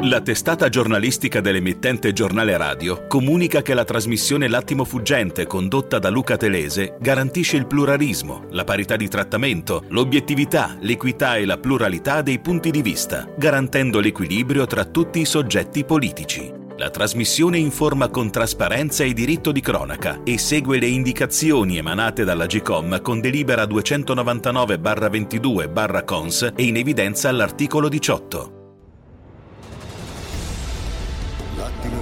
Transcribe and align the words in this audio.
La 0.00 0.20
testata 0.20 0.68
giornalistica 0.68 1.40
dell'emittente 1.40 2.12
Giornale 2.12 2.58
Radio 2.58 3.06
comunica 3.06 3.62
che 3.62 3.72
la 3.72 3.84
trasmissione 3.84 4.46
L'attimo 4.46 4.84
fuggente 4.84 5.46
condotta 5.46 5.98
da 5.98 6.10
Luca 6.10 6.36
Telese 6.36 6.98
garantisce 7.00 7.56
il 7.56 7.66
pluralismo, 7.66 8.44
la 8.50 8.64
parità 8.64 8.96
di 8.96 9.08
trattamento, 9.08 9.84
l'obiettività, 9.88 10.76
l'equità 10.80 11.36
e 11.36 11.46
la 11.46 11.56
pluralità 11.56 12.20
dei 12.20 12.38
punti 12.40 12.70
di 12.70 12.82
vista, 12.82 13.26
garantendo 13.38 13.98
l'equilibrio 13.98 14.66
tra 14.66 14.84
tutti 14.84 15.20
i 15.20 15.24
soggetti 15.24 15.86
politici. 15.86 16.52
La 16.76 16.90
trasmissione 16.90 17.56
informa 17.56 18.10
con 18.10 18.30
trasparenza 18.30 19.02
e 19.02 19.14
diritto 19.14 19.50
di 19.50 19.62
cronaca 19.62 20.20
e 20.24 20.36
segue 20.36 20.78
le 20.78 20.88
indicazioni 20.88 21.78
emanate 21.78 22.22
dalla 22.22 22.44
GCOM 22.44 23.00
con 23.00 23.22
delibera 23.22 23.64
299-22-CONS 23.64 26.52
e 26.54 26.64
in 26.64 26.76
evidenza 26.76 27.30
all'articolo 27.30 27.88
18. 27.88 28.55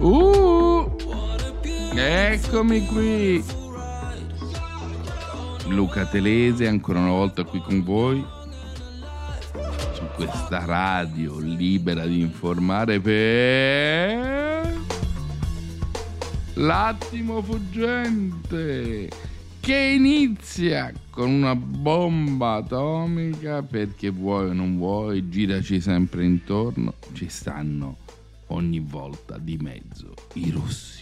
Uh, 0.00 0.88
eccomi 1.96 2.86
qui. 2.86 3.44
Luca 5.66 6.06
Telese 6.06 6.68
ancora 6.68 7.00
una 7.00 7.10
volta 7.10 7.42
qui 7.42 7.60
con 7.60 7.82
voi 7.82 8.24
su 9.92 10.04
questa 10.14 10.64
radio 10.64 11.38
libera 11.40 12.06
di 12.06 12.20
informare 12.20 13.00
per 13.00 14.78
l'attimo 16.54 17.42
fuggente 17.42 19.10
che 19.60 19.76
inizia 19.76 20.92
con 21.10 21.30
una 21.30 21.56
bomba 21.56 22.54
atomica 22.54 23.62
perché 23.62 24.10
vuoi 24.10 24.50
o 24.50 24.52
non 24.52 24.78
vuoi 24.78 25.28
giraci 25.28 25.80
sempre 25.80 26.24
intorno 26.24 26.94
ci 27.12 27.28
stanno 27.28 27.96
ogni 28.48 28.80
volta 28.80 29.38
di 29.38 29.56
mezzo 29.56 30.14
i 30.34 30.50
russi 30.50 30.98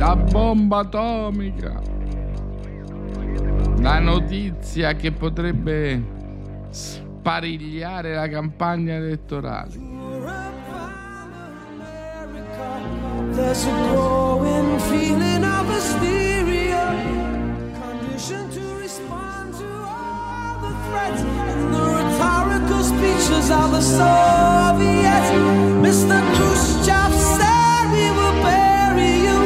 La 0.00 0.16
bomba 0.16 0.78
atomica. 0.78 1.78
La 3.80 3.98
notizia 3.98 4.94
che 4.94 5.12
potrebbe 5.12 6.02
sparigliare 6.70 8.14
la 8.14 8.26
campagna 8.28 8.94
elettorale. 8.94 9.88
There's 13.32 13.66
a 13.66 13.70
growing 13.90 14.78
feeling 14.80 15.44
of 15.44 15.68
hysteria, 15.68 16.29
speeches 23.00 23.50
of 23.50 23.70
the 23.72 23.80
Soviets. 23.80 25.28
Mr. 25.84 26.18
Khrushchev 26.34 27.12
said 27.36 27.84
we 27.96 28.06
will 28.18 28.36
bury 28.44 29.12
you. 29.28 29.40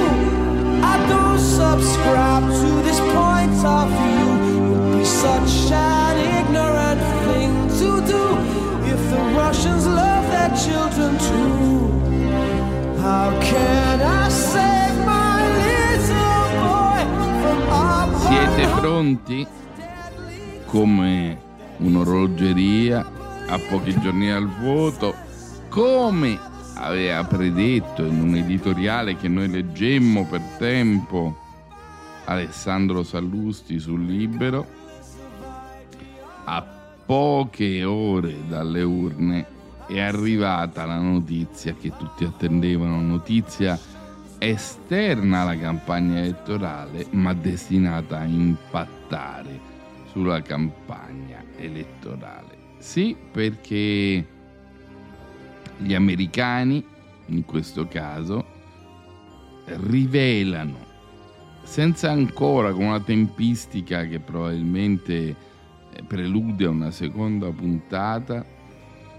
I 0.93 0.95
don't 1.13 1.39
subscribe 1.39 2.47
to 2.61 2.71
this 2.87 3.01
point 3.15 3.59
of 3.77 3.87
view. 4.01 4.29
It 4.51 4.63
would 4.71 4.99
be 4.99 5.05
such 5.05 5.55
an 5.71 6.17
ignorant 6.39 7.03
thing 7.27 7.53
to 7.81 7.89
do 8.13 8.25
if 8.93 9.01
the 9.13 9.23
Russians 9.39 9.87
love 9.87 10.25
their 10.35 10.53
children 10.65 11.13
too. 11.29 11.79
How 13.07 13.29
can 13.41 14.01
I 14.01 14.29
save 14.31 14.97
my 15.15 15.39
little 15.63 16.45
boy 16.67 17.01
from 17.43 17.61
all 17.79 18.09
Siete 18.27 18.67
pronti? 18.81 19.47
Come 20.71 21.39
un'orologeria 21.79 23.24
a 23.47 23.59
pochi 23.59 23.99
giorni 24.01 24.29
dal 24.29 24.49
voto, 24.49 25.15
come 25.69 26.39
aveva 26.75 27.25
predetto 27.25 28.05
in 28.05 28.21
un 28.21 28.35
editoriale 28.37 29.17
che 29.17 29.29
noi 29.29 29.49
leggemmo 29.49 30.27
per 30.27 30.41
tempo 30.59 31.37
Alessandro 32.25 33.03
Sallusti 33.03 33.79
sul 33.79 34.05
Libero, 34.05 34.67
a 36.45 36.65
poche 37.07 37.85
ore 37.85 38.47
dalle 38.49 38.83
urne 38.83 39.47
è 39.87 40.01
arrivata 40.01 40.87
la 40.87 40.99
notizia 40.99 41.75
che 41.75 41.93
tutti 41.97 42.25
attendevano, 42.25 43.01
notizia 43.01 43.79
esterna 44.39 45.43
alla 45.43 45.59
campagna 45.59 46.19
elettorale, 46.19 47.07
ma 47.11 47.35
destinata 47.35 48.19
a 48.19 48.25
impattare 48.25 49.73
sulla 50.11 50.41
campagna 50.43 51.43
elettorale. 51.57 52.64
Sì, 52.85 53.17
perché 53.33 54.27
gli 55.79 55.95
americani, 55.95 56.85
in 57.29 57.45
questo 57.47 57.89
caso, 57.89 58.45
rivelano, 59.65 60.77
senza 61.63 62.11
ancora 62.11 62.73
con 62.73 62.85
una 62.85 63.01
tempistica 63.01 64.05
che 64.05 64.21
probabilmente 64.21 65.15
eh, 65.93 66.03
prelude 66.07 66.67
a 66.67 66.71
una 66.71 66.91
seconda 66.91 67.51
puntata, 67.51 68.45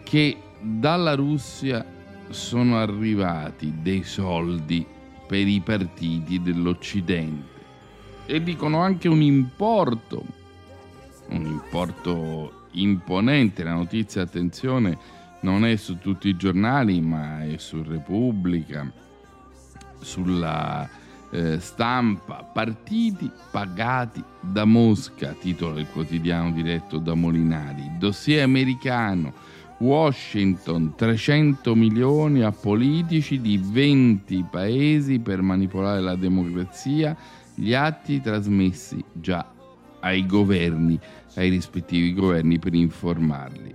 che 0.04 0.38
dalla 0.62 1.16
Russia 1.16 1.84
sono 2.30 2.78
arrivati 2.78 3.74
dei 3.82 4.04
soldi 4.04 4.86
per 5.28 5.48
i 5.48 5.60
partiti 5.60 6.40
dell'Occidente. 6.40 7.62
E 8.28 8.44
dicono 8.44 8.78
anche 8.82 9.10
un 9.10 9.22
importo, 9.22 10.24
un 11.30 11.46
importo 11.48 12.64
imponente. 12.76 13.64
La 13.64 13.74
notizia, 13.74 14.22
attenzione, 14.22 14.98
non 15.42 15.66
è 15.66 15.76
su 15.76 15.98
tutti 15.98 16.30
i 16.30 16.36
giornali, 16.36 17.02
ma 17.02 17.44
è 17.44 17.58
su 17.58 17.84
Repubblica, 17.84 18.92
sulla 20.00 20.88
eh, 21.32 21.60
stampa. 21.60 22.44
Partiti 22.44 23.30
pagati 23.52 24.24
da 24.40 24.66
Mosca, 24.66 25.36
titola 25.40 25.80
il 25.80 25.88
quotidiano 25.88 26.52
diretto 26.52 26.98
da 26.98 27.14
Molinari. 27.14 27.92
Dossier 27.98 28.44
americano. 28.44 29.34
Washington 29.78 30.94
300 30.96 31.76
milioni 31.76 32.44
a 32.44 32.52
politici 32.52 33.42
di 33.42 33.62
20 33.62 34.46
paesi 34.50 35.20
per 35.20 35.42
manipolare 35.42 36.00
la 36.00 36.16
democrazia, 36.16 37.16
gli 37.54 37.74
atti 37.74 38.22
trasmessi 38.22 39.04
già 39.12 39.55
ai 40.06 40.26
governi, 40.26 41.00
ai 41.36 41.50
rispettivi 41.50 42.14
governi 42.14 42.60
per 42.60 42.74
informarli. 42.74 43.74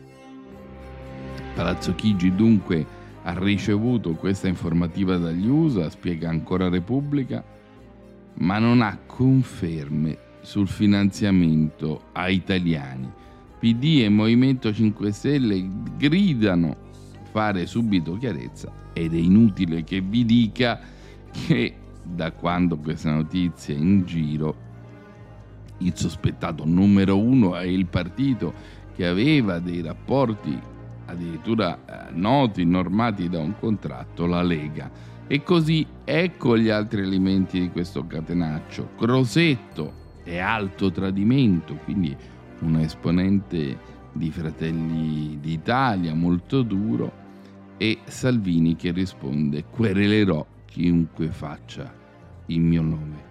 Palazzo 1.55 1.95
Chigi 1.95 2.35
dunque 2.35 2.99
ha 3.23 3.37
ricevuto 3.37 4.15
questa 4.15 4.49
informativa 4.49 5.17
dagli 5.17 5.47
USA, 5.47 5.91
spiega 5.91 6.29
ancora 6.29 6.69
Repubblica, 6.69 7.45
ma 8.35 8.59
non 8.59 8.81
ha 8.81 8.97
conferme 9.05 10.17
sul 10.41 10.69
finanziamento 10.69 12.05
a 12.13 12.29
italiani. 12.29 13.11
PD 13.59 14.03
e 14.05 14.09
Movimento 14.09 14.73
5 14.73 15.13
Stelle 15.13 15.69
gridano 15.97 16.89
fare 17.31 17.67
subito 17.67 18.17
chiarezza 18.17 18.73
ed 18.93 19.15
è 19.15 19.19
inutile 19.19 19.85
che 19.85 20.01
vi 20.01 20.25
dica 20.25 20.81
che 21.31 21.75
da 22.03 22.33
quando 22.33 22.79
questa 22.79 23.13
notizia 23.13 23.75
è 23.75 23.79
in 23.79 24.05
giro 24.07 24.69
il 25.81 25.93
sospettato 25.95 26.65
numero 26.65 27.19
uno 27.19 27.57
è 27.57 27.65
il 27.65 27.87
partito 27.87 28.53
che 28.95 29.07
aveva 29.07 29.59
dei 29.59 29.83
rapporti 29.83 30.59
addirittura 31.07 32.09
eh, 32.09 32.13
noti, 32.13 32.65
normati 32.65 33.29
da 33.29 33.41
un 33.41 33.55
contratto, 33.59 34.27
la 34.27 34.43
Lega. 34.43 34.91
E 35.27 35.43
così 35.43 35.87
ecco 36.05 36.57
gli 36.57 36.69
altri 36.69 37.03
elementi 37.03 37.61
di 37.61 37.71
questo 37.71 38.07
catenaccio. 38.07 38.91
Crosetto 38.97 39.93
è 40.23 40.39
alto 40.39 40.91
tradimento, 40.91 41.75
quindi 41.85 42.17
un 42.61 42.79
esponente 42.79 43.79
di 44.13 44.31
Fratelli 44.31 45.39
d'Italia 45.41 46.15
molto 46.15 46.63
duro, 46.63 47.21
e 47.77 48.01
Salvini 48.05 48.77
che 48.77 48.91
risponde 48.91 49.65
querelerò 49.65 50.45
chiunque 50.67 51.29
faccia 51.29 51.91
il 52.47 52.61
mio 52.61 52.83
nome. 52.83 53.30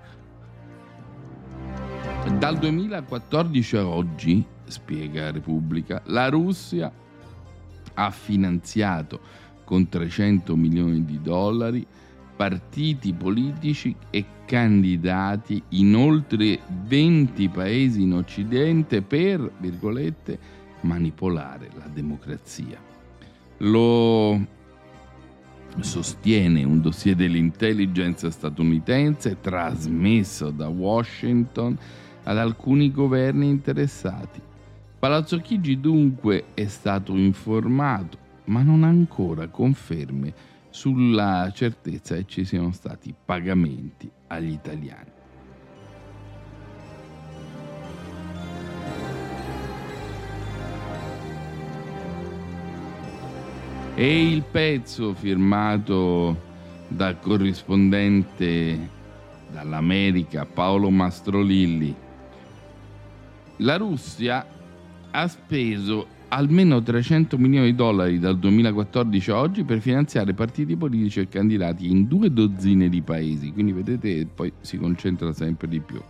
Dal 2.37 2.57
2014 2.57 3.77
a 3.77 3.87
oggi 3.87 4.45
spiega 4.65 5.31
Repubblica, 5.31 6.01
la 6.05 6.29
Russia 6.29 6.91
ha 7.93 8.11
finanziato 8.11 9.19
con 9.65 9.89
300 9.89 10.55
milioni 10.55 11.03
di 11.03 11.21
dollari 11.21 11.85
partiti 12.35 13.13
politici 13.13 13.93
e 14.09 14.25
candidati 14.45 15.61
in 15.69 15.95
oltre 15.95 16.59
20 16.85 17.49
paesi 17.49 18.03
in 18.03 18.13
Occidente 18.13 19.01
per, 19.01 19.51
virgolette, 19.57 20.39
manipolare 20.81 21.69
la 21.77 21.87
democrazia. 21.91 22.81
Lo 23.57 24.57
sostiene 25.81 26.63
un 26.63 26.81
dossier 26.81 27.15
dell'intelligence 27.15 28.31
statunitense 28.31 29.39
trasmesso 29.39 30.49
da 30.49 30.67
Washington 30.67 31.77
ad 32.29 32.37
alcuni 32.37 32.91
governi 32.91 33.49
interessati. 33.49 34.39
Palazzo 34.99 35.39
Chigi 35.39 35.79
dunque 35.79 36.45
è 36.53 36.67
stato 36.67 37.15
informato, 37.15 38.19
ma 38.45 38.61
non 38.61 38.83
ha 38.83 38.87
ancora 38.87 39.47
conferme 39.47 40.31
sulla 40.69 41.51
certezza 41.51 42.15
che 42.15 42.25
ci 42.27 42.45
siano 42.45 42.71
stati 42.71 43.15
pagamenti 43.25 44.07
agli 44.27 44.51
italiani. 44.51 45.09
E 53.95 54.31
il 54.31 54.43
pezzo 54.43 55.15
firmato 55.15 56.39
dal 56.87 57.19
corrispondente 57.19 58.89
dall'America 59.51 60.45
Paolo 60.45 60.91
Mastrolilli. 60.91 62.07
La 63.61 63.75
Russia 63.75 64.45
ha 65.11 65.27
speso 65.27 66.07
almeno 66.29 66.81
300 66.81 67.37
milioni 67.37 67.71
di 67.71 67.75
dollari 67.75 68.17
dal 68.17 68.39
2014 68.39 69.31
a 69.31 69.37
oggi 69.37 69.63
per 69.65 69.81
finanziare 69.81 70.33
partiti 70.33 70.77
politici 70.77 71.19
e 71.19 71.27
candidati 71.27 71.89
in 71.89 72.07
due 72.07 72.31
dozzine 72.31 72.87
di 72.87 73.01
paesi, 73.01 73.51
quindi 73.51 73.73
vedete 73.73 74.25
poi 74.33 74.53
si 74.61 74.77
concentra 74.77 75.33
sempre 75.33 75.67
di 75.67 75.81
più. 75.81 76.01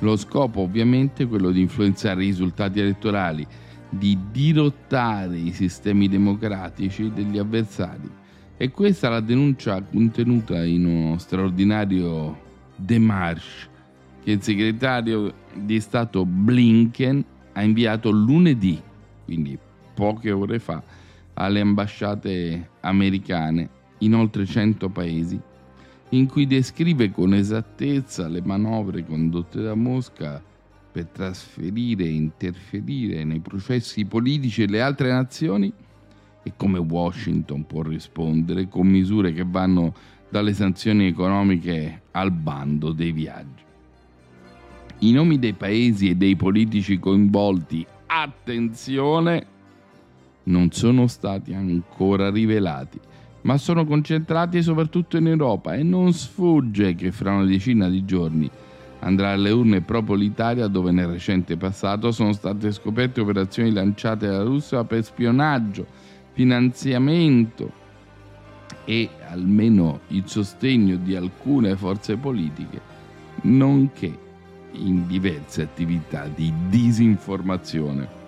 Lo 0.00 0.16
scopo 0.16 0.60
ovviamente 0.60 1.22
è 1.22 1.28
quello 1.28 1.52
di 1.52 1.60
influenzare 1.60 2.24
i 2.24 2.28
risultati 2.28 2.80
elettorali, 2.80 3.46
di 3.88 4.18
dirottare 4.32 5.36
i 5.36 5.52
sistemi 5.52 6.08
democratici 6.08 7.12
degli 7.14 7.38
avversari. 7.38 8.10
E 8.56 8.70
questa 8.72 9.06
è 9.06 9.10
la 9.10 9.20
denuncia 9.20 9.80
contenuta 9.82 10.64
in 10.64 10.84
uno 10.84 11.18
straordinario 11.18 12.40
démarche 12.74 13.72
che 14.24 14.30
il 14.30 14.42
segretario 14.42 15.34
di 15.52 15.78
Stato 15.80 16.24
Blinken 16.24 17.22
ha 17.52 17.62
inviato 17.62 18.10
lunedì, 18.10 18.80
quindi 19.24 19.56
poche 19.94 20.32
ore 20.32 20.58
fa, 20.58 20.82
alle 21.34 21.60
ambasciate 21.60 22.70
americane 22.80 23.68
in 23.98 24.14
oltre 24.14 24.46
100 24.46 24.88
paesi, 24.88 25.38
in 26.10 26.26
cui 26.26 26.46
descrive 26.46 27.10
con 27.10 27.34
esattezza 27.34 28.26
le 28.26 28.40
manovre 28.42 29.04
condotte 29.04 29.60
da 29.60 29.74
Mosca 29.74 30.42
per 30.90 31.06
trasferire 31.06 32.04
e 32.04 32.14
interferire 32.14 33.24
nei 33.24 33.40
processi 33.40 34.06
politici 34.06 34.64
delle 34.64 34.80
altre 34.80 35.10
nazioni 35.10 35.70
e 36.42 36.52
come 36.56 36.78
Washington 36.78 37.66
può 37.66 37.82
rispondere 37.82 38.68
con 38.68 38.86
misure 38.86 39.32
che 39.32 39.44
vanno 39.46 39.94
dalle 40.30 40.54
sanzioni 40.54 41.06
economiche 41.06 42.02
al 42.12 42.30
bando 42.30 42.92
dei 42.92 43.12
viaggi. 43.12 43.63
I 45.04 45.12
nomi 45.12 45.38
dei 45.38 45.52
paesi 45.52 46.08
e 46.08 46.14
dei 46.14 46.34
politici 46.34 46.98
coinvolti, 46.98 47.84
attenzione, 48.06 49.46
non 50.44 50.70
sono 50.72 51.08
stati 51.08 51.52
ancora 51.52 52.30
rivelati, 52.30 52.98
ma 53.42 53.58
sono 53.58 53.84
concentrati 53.84 54.62
soprattutto 54.62 55.18
in 55.18 55.26
Europa 55.26 55.74
e 55.74 55.82
non 55.82 56.14
sfugge 56.14 56.94
che 56.94 57.12
fra 57.12 57.34
una 57.34 57.44
decina 57.44 57.90
di 57.90 58.06
giorni 58.06 58.50
andrà 59.00 59.32
alle 59.32 59.50
urne 59.50 59.82
proprio 59.82 60.16
l'Italia 60.16 60.68
dove 60.68 60.90
nel 60.90 61.08
recente 61.08 61.58
passato 61.58 62.10
sono 62.10 62.32
state 62.32 62.72
scoperte 62.72 63.20
operazioni 63.20 63.72
lanciate 63.72 64.26
dalla 64.26 64.42
Russia 64.42 64.84
per 64.84 65.04
spionaggio, 65.04 65.84
finanziamento 66.32 67.70
e 68.86 69.10
almeno 69.28 70.00
il 70.08 70.22
sostegno 70.24 70.96
di 70.96 71.14
alcune 71.14 71.76
forze 71.76 72.16
politiche, 72.16 72.80
nonché 73.42 74.22
in 74.74 75.06
diverse 75.06 75.62
attività 75.62 76.26
di 76.26 76.52
disinformazione. 76.68 78.22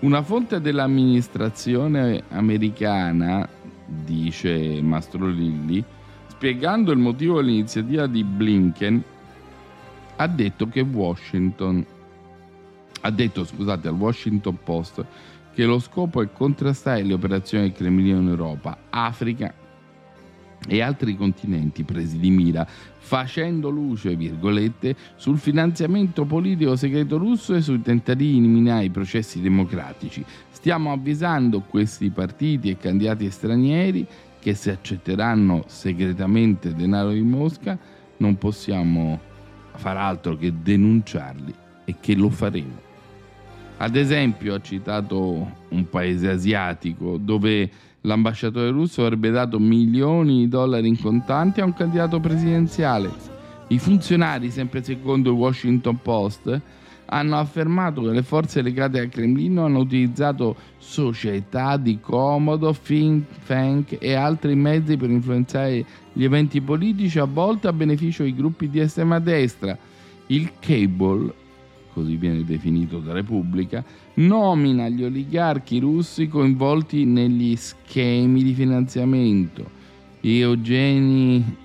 Una 0.00 0.22
fonte 0.22 0.60
dell'amministrazione 0.60 2.22
americana, 2.28 3.48
dice 3.86 4.80
Mastro 4.82 5.26
Lilli, 5.26 5.84
spiegando 6.28 6.92
il 6.92 6.98
motivo 6.98 7.36
dell'iniziativa 7.36 8.06
di 8.06 8.24
Blinken, 8.24 9.02
ha 10.16 10.26
detto 10.26 10.68
che 10.68 10.80
Washington 10.80 11.84
ha 13.02 13.10
detto, 13.10 13.44
scusate, 13.44 13.88
al 13.88 13.94
Washington 13.94 14.58
Post 14.62 15.04
che 15.52 15.64
lo 15.64 15.78
scopo 15.78 16.22
è 16.22 16.28
contrastare 16.32 17.02
le 17.02 17.14
operazioni 17.14 17.64
del 17.64 17.72
Cremlino 17.72 18.20
in 18.20 18.28
Europa, 18.28 18.76
Africa 18.90 19.52
e 20.68 20.80
altri 20.82 21.16
continenti 21.16 21.84
presi 21.84 22.18
di 22.18 22.30
mira, 22.30 22.66
facendo 22.66 23.70
luce, 23.70 24.14
virgolette, 24.14 24.94
sul 25.16 25.38
finanziamento 25.38 26.24
politico 26.24 26.76
segreto 26.76 27.18
russo 27.18 27.54
e 27.54 27.60
sui 27.60 27.80
tentativi 27.80 28.32
di 28.32 28.38
eliminare 28.38 28.84
i 28.84 28.90
processi 28.90 29.40
democratici. 29.40 30.24
Stiamo 30.50 30.92
avvisando 30.92 31.60
questi 31.60 32.10
partiti 32.10 32.70
e 32.70 32.76
candidati 32.76 33.30
stranieri 33.30 34.06
che 34.38 34.54
se 34.54 34.70
accetteranno 34.70 35.64
segretamente 35.66 36.74
denaro 36.74 37.10
di 37.12 37.22
Mosca 37.22 37.78
non 38.18 38.36
possiamo 38.36 39.18
far 39.74 39.96
altro 39.96 40.36
che 40.36 40.52
denunciarli 40.62 41.54
e 41.84 41.96
che 42.00 42.14
lo 42.14 42.28
faremo. 42.30 42.88
Ad 43.78 43.96
esempio 43.96 44.54
ha 44.54 44.60
citato 44.60 45.56
un 45.70 45.88
paese 45.88 46.28
asiatico 46.28 47.16
dove 47.16 47.70
L'ambasciatore 48.02 48.70
russo 48.70 49.02
avrebbe 49.02 49.30
dato 49.30 49.58
milioni 49.58 50.38
di 50.38 50.48
dollari 50.48 50.88
in 50.88 50.98
contanti 50.98 51.60
a 51.60 51.64
un 51.64 51.74
candidato 51.74 52.18
presidenziale. 52.18 53.10
I 53.68 53.78
funzionari, 53.78 54.50
sempre 54.50 54.82
secondo 54.82 55.30
il 55.30 55.36
Washington 55.36 56.00
Post, 56.00 56.60
hanno 57.12 57.38
affermato 57.38 58.02
che 58.02 58.12
le 58.12 58.22
forze 58.22 58.62
legate 58.62 59.00
al 59.00 59.08
Cremlino 59.08 59.64
hanno 59.64 59.80
utilizzato 59.80 60.56
società 60.78 61.76
di 61.76 61.98
comodo, 62.00 62.74
think 62.74 63.24
tank 63.46 63.96
e 64.00 64.14
altri 64.14 64.54
mezzi 64.54 64.96
per 64.96 65.10
influenzare 65.10 65.84
gli 66.12 66.24
eventi 66.24 66.60
politici, 66.60 67.18
a 67.18 67.24
volte 67.24 67.68
a 67.68 67.72
beneficio 67.72 68.22
di 68.22 68.34
gruppi 68.34 68.70
di 68.70 68.80
estrema 68.80 69.18
destra. 69.18 69.76
Il 70.28 70.52
cable 70.58 71.34
così 71.92 72.16
viene 72.16 72.44
definito 72.44 72.98
da 72.98 73.12
Repubblica, 73.12 73.84
nomina 74.20 74.88
gli 74.88 75.02
oligarchi 75.02 75.78
russi 75.78 76.28
coinvolti 76.28 77.04
negli 77.04 77.56
schemi 77.56 78.42
di 78.42 78.52
finanziamento. 78.52 79.78
Eugeni 80.20 81.56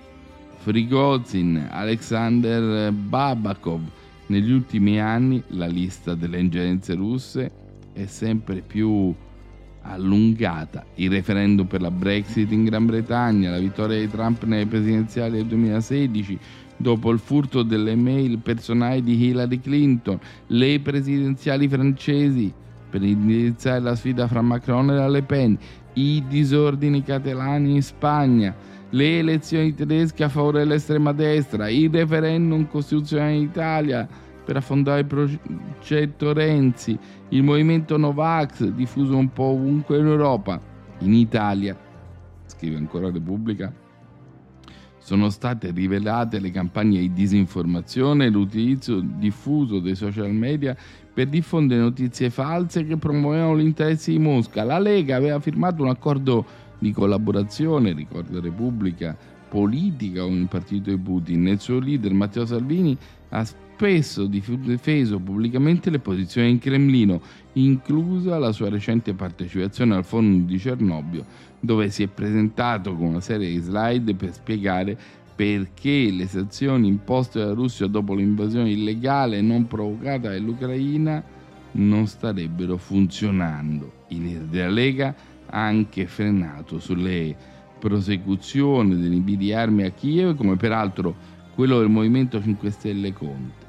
Frigozin, 0.56 1.68
Alexander 1.70 2.90
Babakov. 2.92 3.82
Negli 4.28 4.50
ultimi 4.50 5.00
anni 5.00 5.42
la 5.48 5.66
lista 5.66 6.14
delle 6.14 6.40
ingerenze 6.40 6.94
russe 6.94 7.50
è 7.92 8.06
sempre 8.06 8.62
più 8.62 9.14
allungata. 9.90 10.84
Il 10.96 11.10
referendum 11.10 11.66
per 11.66 11.80
la 11.80 11.90
Brexit 11.90 12.50
in 12.52 12.64
Gran 12.64 12.86
Bretagna, 12.86 13.50
la 13.50 13.58
vittoria 13.58 13.98
di 13.98 14.08
Trump 14.08 14.44
nelle 14.44 14.66
presidenziali 14.66 15.36
del 15.36 15.46
2016, 15.46 16.38
dopo 16.76 17.10
il 17.10 17.18
furto 17.18 17.62
delle 17.62 17.94
mail 17.94 18.38
personali 18.38 19.02
di 19.02 19.24
Hillary 19.24 19.60
Clinton, 19.60 20.18
le 20.48 20.80
presidenziali 20.80 21.68
francesi 21.68 22.52
per 22.88 23.02
indirizzare 23.02 23.80
la 23.80 23.94
sfida 23.94 24.26
fra 24.28 24.42
Macron 24.42 24.90
e 24.90 24.94
la 24.94 25.08
Le 25.08 25.22
Pen, 25.22 25.58
i 25.94 26.22
disordini 26.28 27.02
catalani 27.02 27.74
in 27.74 27.82
Spagna, 27.82 28.54
le 28.90 29.18
elezioni 29.18 29.74
tedesche 29.74 30.24
a 30.24 30.28
favore 30.28 30.60
dell'estrema 30.60 31.12
destra, 31.12 31.68
il 31.68 31.90
referendum 31.90 32.68
costituzionale 32.68 33.34
in 33.34 33.42
Italia 33.42 34.08
per 34.46 34.56
affondare 34.56 35.00
il 35.00 35.06
progetto 35.06 36.32
Renzi, 36.32 36.96
il 37.30 37.42
movimento 37.42 37.96
Novax 37.96 38.62
diffuso 38.68 39.16
un 39.16 39.32
po' 39.32 39.42
ovunque 39.42 39.98
in 39.98 40.06
Europa. 40.06 40.60
In 41.00 41.14
Italia, 41.14 41.76
scrive 42.46 42.76
ancora 42.76 43.10
Repubblica, 43.10 43.72
sono 44.98 45.30
state 45.30 45.72
rivelate 45.72 46.38
le 46.38 46.52
campagne 46.52 47.00
di 47.00 47.12
disinformazione 47.12 48.26
e 48.26 48.30
l'utilizzo 48.30 49.00
diffuso 49.00 49.80
dei 49.80 49.96
social 49.96 50.32
media 50.32 50.76
per 51.12 51.26
diffondere 51.26 51.80
notizie 51.80 52.30
false 52.30 52.86
che 52.86 52.96
promuovevano 52.96 53.58
gli 53.58 53.64
interessi 53.64 54.12
di 54.12 54.18
Mosca. 54.20 54.62
La 54.62 54.78
Lega 54.78 55.16
aveva 55.16 55.40
firmato 55.40 55.82
un 55.82 55.88
accordo 55.88 56.44
di 56.78 56.92
collaborazione, 56.92 57.92
ricorda 57.92 58.40
Repubblica, 58.40 59.16
politica 59.48 60.22
con 60.22 60.34
il 60.34 60.48
partito 60.48 60.90
di 60.90 60.98
Putin. 60.98 61.48
Il 61.48 61.58
suo 61.58 61.80
leader 61.80 62.12
Matteo 62.12 62.46
Salvini 62.46 62.96
ha 63.30 63.44
spesso 63.76 64.24
difeso 64.24 65.18
pubblicamente 65.18 65.90
le 65.90 65.98
posizioni 65.98 66.48
in 66.48 66.58
Cremlino, 66.58 67.20
inclusa 67.52 68.38
la 68.38 68.50
sua 68.50 68.70
recente 68.70 69.12
partecipazione 69.12 69.94
al 69.94 70.04
forum 70.04 70.46
di 70.46 70.58
Cernobbio, 70.58 71.26
dove 71.60 71.90
si 71.90 72.02
è 72.02 72.06
presentato 72.06 72.94
con 72.94 73.08
una 73.08 73.20
serie 73.20 73.50
di 73.50 73.58
slide 73.58 74.14
per 74.14 74.32
spiegare 74.32 74.98
perché 75.36 76.10
le 76.10 76.26
sanzioni 76.26 76.88
imposte 76.88 77.38
dalla 77.38 77.52
Russia 77.52 77.86
dopo 77.86 78.14
l'invasione 78.14 78.70
illegale 78.70 79.42
non 79.42 79.66
provocata 79.66 80.30
dall'Ucraina 80.30 81.22
non 81.72 82.06
starebbero 82.06 82.78
funzionando. 82.78 84.04
Il 84.08 84.22
leader 84.22 84.44
della 84.44 84.70
Lega 84.70 85.14
ha 85.50 85.66
anche 85.66 86.06
frenato 86.06 86.78
sulle 86.78 87.36
prosecuzioni 87.78 88.96
dell'invio 88.96 89.36
di 89.36 89.52
armi 89.52 89.82
a 89.82 89.90
Kiev, 89.90 90.34
come 90.34 90.56
peraltro 90.56 91.14
quello 91.54 91.80
del 91.80 91.90
Movimento 91.90 92.40
5 92.40 92.70
Stelle 92.70 93.12
Conte. 93.12 93.65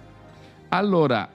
Allora, 0.70 1.30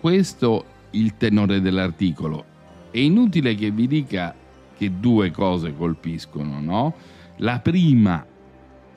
questo 0.00 0.64
il 0.90 1.16
tenore 1.16 1.60
dell'articolo. 1.60 2.52
È 2.90 2.98
inutile 2.98 3.54
che 3.54 3.70
vi 3.70 3.86
dica 3.86 4.34
che 4.76 4.92
due 4.98 5.30
cose 5.30 5.74
colpiscono, 5.74 6.60
no? 6.60 6.94
La 7.38 7.60
prima 7.60 8.24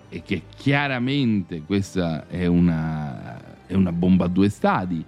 è 0.10 0.22
che 0.22 0.44
chiaramente 0.56 1.64
questa 1.64 2.28
è 2.28 2.46
una, 2.46 3.66
è 3.66 3.74
una 3.74 3.92
bomba 3.92 4.26
a 4.26 4.30
due 4.30 4.50
stadi, 4.50 5.04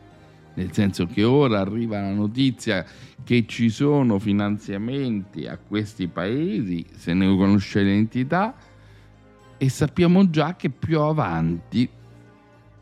nel 0.55 0.73
senso 0.73 1.05
che 1.05 1.23
ora 1.23 1.59
arriva 1.59 2.01
la 2.01 2.11
notizia 2.11 2.85
che 3.23 3.45
ci 3.47 3.69
sono 3.69 4.19
finanziamenti 4.19 5.47
a 5.47 5.57
questi 5.57 6.07
paesi, 6.07 6.85
se 6.95 7.13
ne 7.13 7.27
conosce 7.27 7.81
l'entità, 7.83 8.55
e 9.57 9.69
sappiamo 9.69 10.29
già 10.29 10.55
che 10.55 10.69
più 10.69 10.99
avanti 10.99 11.89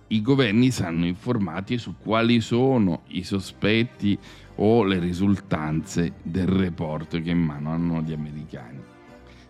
i 0.07 0.21
governi 0.21 0.71
saranno 0.71 1.05
informati 1.05 1.77
su 1.77 1.95
quali 2.01 2.39
sono 2.39 3.01
i 3.07 3.23
sospetti 3.23 4.17
o 4.55 4.83
le 4.83 4.99
risultanze 4.99 6.13
del 6.21 6.47
report 6.47 7.21
che 7.21 7.29
in 7.29 7.39
mano 7.39 7.71
hanno 7.71 8.01
gli 8.01 8.13
americani. 8.13 8.79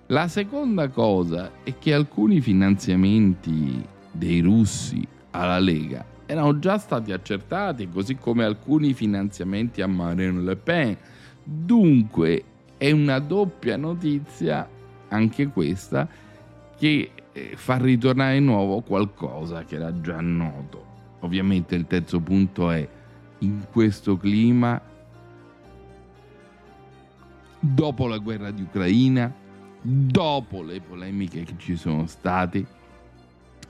La 0.08 0.28
seconda 0.28 0.88
cosa 0.90 1.52
è 1.64 1.78
che 1.78 1.94
alcuni 1.94 2.42
finanziamenti 2.42 3.86
dei 4.12 4.40
russi 4.40 5.06
alla 5.32 5.60
Lega 5.60 6.06
erano 6.26 6.60
già 6.60 6.78
stati 6.78 7.12
accertati, 7.12 7.90
così 7.90 8.16
come 8.16 8.44
alcuni 8.44 8.94
finanziamenti 8.94 9.82
a 9.82 9.88
Marine 9.88 10.42
Le 10.42 10.56
Pen. 10.56 10.98
Dunque 11.44 12.44
è 12.78 12.92
una 12.92 13.20
doppia 13.20 13.78
notizia, 13.78 14.68
anche 15.10 15.48
questa, 15.48 16.08
che 16.78 17.12
eh, 17.38 17.56
fa 17.56 17.78
ritornare 17.78 18.40
di 18.40 18.44
nuovo 18.44 18.82
qualcosa 18.82 19.64
che 19.64 19.76
era 19.76 20.02
già 20.02 20.20
noto. 20.22 20.86
Ovviamente 21.20 21.76
il 21.76 21.86
terzo 21.86 22.20
punto 22.20 22.72
è 22.72 22.88
in 23.40 23.66
questo 23.72 24.18
clima, 24.18 24.82
dopo 27.60 28.08
la 28.08 28.18
guerra 28.18 28.50
di 28.50 28.64
Ucraina, 28.64 29.32
dopo 29.80 30.64
le 30.64 30.82
polemiche 30.82 31.44
che 31.44 31.54
ci 31.58 31.76
sono 31.76 32.08
state, 32.08 32.66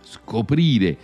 scoprire 0.02 0.98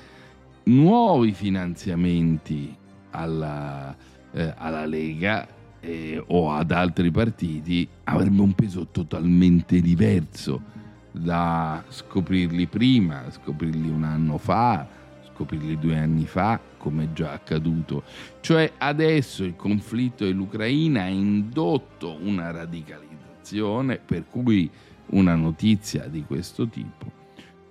nuovi 0.64 1.34
finanziamenti 1.34 2.74
alla, 3.12 3.94
eh, 4.32 4.54
alla 4.56 4.86
Lega 4.86 5.46
eh, 5.82 6.24
o 6.28 6.52
ad 6.52 6.72
altri 6.72 7.12
partiti 7.12 7.86
avrebbe 8.06 8.42
un 8.42 8.54
peso 8.54 8.88
totalmente 8.88 9.82
diverso 9.82 10.72
da 11.14 11.84
scoprirli 11.88 12.66
prima, 12.66 13.30
scoprirli 13.30 13.90
un 13.90 14.04
anno 14.04 14.38
fa, 14.38 14.86
scoprirli 15.32 15.78
due 15.78 15.98
anni 15.98 16.26
fa, 16.26 16.60
come 16.78 17.14
già 17.14 17.32
accaduto. 17.32 18.04
Cioè 18.42 18.74
adesso 18.80 19.44
il 19.44 19.56
conflitto 19.56 20.26
dell'Ucraina 20.26 21.04
ha 21.04 21.08
indotto 21.08 22.18
una 22.22 22.52
radicalizzazione 22.52 24.00
per 24.04 24.26
cui 24.28 24.70
una 25.08 25.36
notizia 25.36 26.08
di 26.08 26.24
questo 26.26 26.68
tipo 26.68 27.22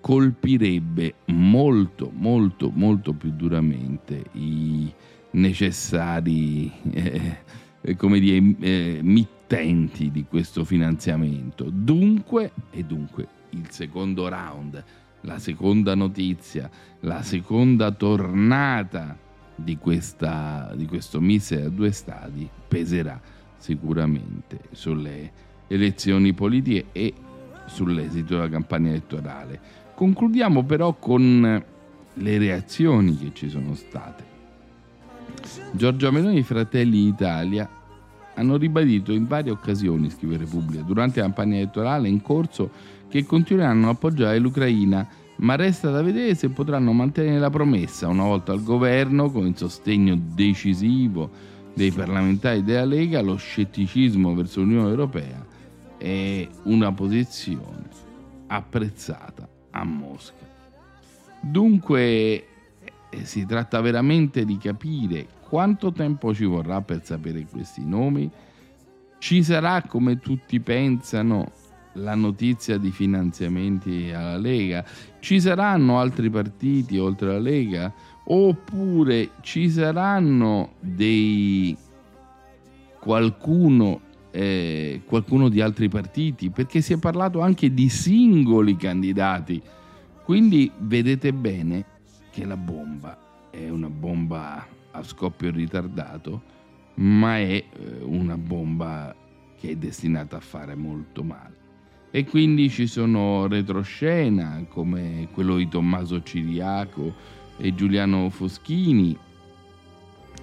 colpirebbe 0.00 1.14
molto, 1.26 2.10
molto, 2.12 2.70
molto 2.74 3.12
più 3.12 3.30
duramente 3.30 4.24
i 4.32 4.92
necessari 5.32 6.70
eh, 6.90 7.96
come 7.96 8.20
dire, 8.20 8.54
eh, 8.60 9.00
mittenti 9.52 10.10
di 10.10 10.24
questo 10.26 10.64
finanziamento. 10.64 11.68
Dunque, 11.70 12.52
e 12.70 12.84
dunque, 12.84 13.28
il 13.50 13.66
secondo 13.68 14.28
round, 14.28 14.82
la 15.22 15.38
seconda 15.38 15.94
notizia, 15.94 16.70
la 17.00 17.22
seconda 17.22 17.90
tornata 17.90 19.16
di, 19.54 19.76
questa, 19.76 20.72
di 20.74 20.86
questo 20.86 21.20
missile 21.20 21.64
a 21.64 21.68
due 21.68 21.92
stadi 21.92 22.48
peserà 22.66 23.20
sicuramente 23.58 24.60
sulle 24.72 25.30
elezioni 25.68 26.32
politiche 26.32 26.86
e 26.92 27.12
sull'esito 27.66 28.34
della 28.34 28.48
campagna 28.48 28.88
elettorale. 28.88 29.60
Concludiamo 29.94 30.64
però 30.64 30.94
con 30.94 31.64
le 32.14 32.38
reazioni 32.38 33.18
che 33.18 33.30
ci 33.34 33.50
sono 33.50 33.74
state. 33.74 34.30
Giorgia 35.72 36.10
Meloni 36.10 36.42
Fratelli 36.42 37.04
d'Italia 37.04 37.68
hanno 38.34 38.56
ribadito 38.56 39.12
in 39.12 39.26
varie 39.26 39.50
occasioni, 39.50 40.10
scrive 40.10 40.36
Repubblica, 40.36 40.82
durante 40.82 41.20
la 41.20 41.26
campagna 41.26 41.56
elettorale 41.56 42.08
in 42.08 42.22
corso 42.22 42.70
che 43.08 43.24
continueranno 43.24 43.88
a 43.88 43.90
appoggiare 43.90 44.38
l'Ucraina, 44.38 45.06
ma 45.36 45.56
resta 45.56 45.90
da 45.90 46.02
vedere 46.02 46.34
se 46.34 46.48
potranno 46.48 46.92
mantenere 46.92 47.38
la 47.38 47.50
promessa 47.50 48.08
una 48.08 48.24
volta 48.24 48.52
al 48.52 48.62
governo 48.62 49.30
con 49.30 49.46
il 49.46 49.56
sostegno 49.56 50.18
decisivo 50.34 51.30
dei 51.74 51.90
parlamentari 51.90 52.62
della 52.62 52.84
Lega, 52.84 53.20
lo 53.22 53.36
scetticismo 53.36 54.34
verso 54.34 54.60
l'Unione 54.60 54.88
Europea 54.88 55.52
è 56.02 56.48
una 56.64 56.90
posizione 56.90 57.88
apprezzata 58.48 59.48
a 59.70 59.84
Mosca. 59.84 60.44
Dunque 61.40 62.02
eh, 63.08 63.24
si 63.24 63.46
tratta 63.46 63.80
veramente 63.80 64.44
di 64.44 64.58
capire 64.58 65.26
quanto 65.52 65.92
tempo 65.92 66.32
ci 66.32 66.46
vorrà 66.46 66.80
per 66.80 67.04
sapere 67.04 67.44
questi 67.44 67.84
nomi. 67.84 68.30
Ci 69.18 69.42
sarà, 69.42 69.82
come 69.82 70.18
tutti 70.18 70.60
pensano, 70.60 71.52
la 71.96 72.14
notizia 72.14 72.78
di 72.78 72.90
finanziamenti 72.90 74.10
alla 74.14 74.38
Lega? 74.38 74.82
Ci 75.20 75.38
saranno 75.42 75.98
altri 75.98 76.30
partiti 76.30 76.96
oltre 76.96 77.28
alla 77.28 77.38
Lega? 77.38 77.92
Oppure 78.24 79.32
ci 79.42 79.68
saranno 79.68 80.76
dei 80.80 81.76
qualcuno 82.98 84.00
eh, 84.30 85.02
qualcuno 85.04 85.50
di 85.50 85.60
altri 85.60 85.90
partiti, 85.90 86.48
perché 86.48 86.80
si 86.80 86.94
è 86.94 86.96
parlato 86.96 87.40
anche 87.40 87.74
di 87.74 87.90
singoli 87.90 88.74
candidati. 88.78 89.60
Quindi 90.24 90.72
vedete 90.78 91.34
bene 91.34 91.84
che 92.30 92.46
la 92.46 92.56
bomba 92.56 93.50
è 93.50 93.68
una 93.68 93.90
bomba 93.90 94.80
a 94.92 95.02
scoppio 95.02 95.50
ritardato, 95.50 96.42
ma 96.94 97.38
è 97.38 97.50
eh, 97.52 97.64
una 98.02 98.36
bomba 98.36 99.14
che 99.58 99.70
è 99.70 99.76
destinata 99.76 100.36
a 100.36 100.40
fare 100.40 100.74
molto 100.74 101.22
male. 101.22 101.60
E 102.10 102.24
quindi 102.24 102.68
ci 102.68 102.86
sono 102.86 103.46
retroscena 103.46 104.64
come 104.68 105.28
quello 105.32 105.56
di 105.56 105.68
Tommaso 105.68 106.22
Ciriaco 106.22 107.14
e 107.56 107.74
Giuliano 107.74 108.28
Foschini 108.28 109.16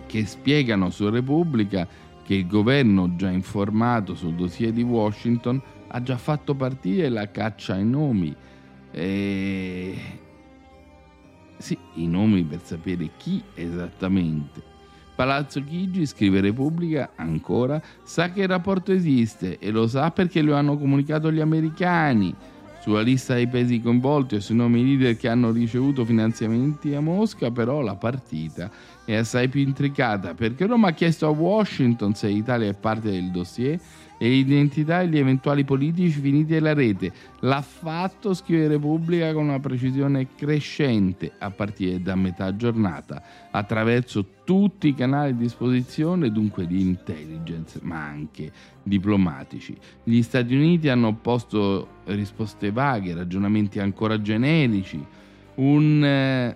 che 0.07 0.25
spiegano 0.25 0.89
su 0.89 1.07
Repubblica 1.09 1.87
che 2.23 2.33
il 2.33 2.47
governo, 2.47 3.15
già 3.15 3.29
informato 3.29 4.15
sul 4.15 4.33
dossier 4.33 4.71
di 4.71 4.81
Washington, 4.81 5.61
ha 5.87 6.01
già 6.01 6.17
fatto 6.17 6.55
partire 6.55 7.09
la 7.09 7.29
caccia 7.29 7.73
ai 7.73 7.85
nomi. 7.85 8.35
E... 8.91 10.18
Sì, 11.59 11.77
i 11.95 12.07
nomi 12.07 12.43
per 12.43 12.61
sapere 12.63 13.09
chi 13.17 13.43
esattamente. 13.53 14.63
Palazzo 15.13 15.61
Chigi, 15.61 16.05
scrive 16.05 16.39
Repubblica, 16.39 17.11
ancora, 17.17 17.81
sa 18.03 18.31
che 18.31 18.43
il 18.43 18.47
rapporto 18.47 18.93
esiste 18.93 19.59
e 19.59 19.69
lo 19.69 19.85
sa 19.85 20.09
perché 20.11 20.41
lo 20.41 20.55
hanno 20.55 20.77
comunicato 20.77 21.29
gli 21.29 21.41
americani. 21.41 22.33
Sulla 22.79 23.01
lista 23.01 23.33
dei 23.33 23.49
paesi 23.49 23.81
coinvolti 23.81 24.35
e 24.35 24.39
sui 24.39 24.55
nomi 24.55 24.85
leader 24.85 25.17
che 25.17 25.27
hanno 25.27 25.51
ricevuto 25.51 26.05
finanziamenti 26.05 26.95
a 26.95 27.01
Mosca, 27.01 27.51
però 27.51 27.81
la 27.81 27.95
partita 27.95 28.71
è 29.03 29.15
assai 29.15 29.49
più 29.49 29.59
intricata 29.59 30.33
perché 30.33 30.65
Roma 30.65 30.87
ha 30.87 30.93
chiesto 30.93 31.27
a 31.27 31.31
Washington 31.31 32.13
se 32.15 32.29
l'Italia 32.29 32.69
è 32.69 32.73
parte 32.73 33.11
del 33.11 33.31
dossier 33.31 33.77
e 34.19 34.27
l'identità 34.27 35.01
e 35.01 35.07
gli 35.07 35.17
eventuali 35.17 35.63
politici 35.63 36.19
finiti 36.19 36.51
nella 36.51 36.73
rete. 36.73 37.11
L'ha 37.39 37.61
fatto, 37.61 38.33
scrive 38.33 38.67
Repubblica, 38.67 39.31
con 39.33 39.45
una 39.45 39.59
precisione 39.59 40.35
crescente 40.35 41.31
a 41.39 41.49
partire 41.49 42.01
da 42.01 42.15
metà 42.15 42.53
giornata, 42.55 43.23
attraverso 43.49 44.25
tutti 44.43 44.89
i 44.89 44.93
canali 44.93 45.31
a 45.31 45.35
disposizione, 45.35 46.31
dunque 46.31 46.67
di 46.67 46.81
intelligence, 46.81 47.79
ma 47.81 48.03
anche 48.03 48.51
diplomatici. 48.83 49.75
Gli 50.03 50.21
Stati 50.21 50.53
Uniti 50.53 50.89
hanno 50.89 51.07
opposto 51.07 51.87
risposte 52.05 52.71
vaghe, 52.71 53.13
ragionamenti 53.13 53.79
ancora 53.79 54.21
generici, 54.21 55.01
un 55.55 56.03
eh, 56.03 56.55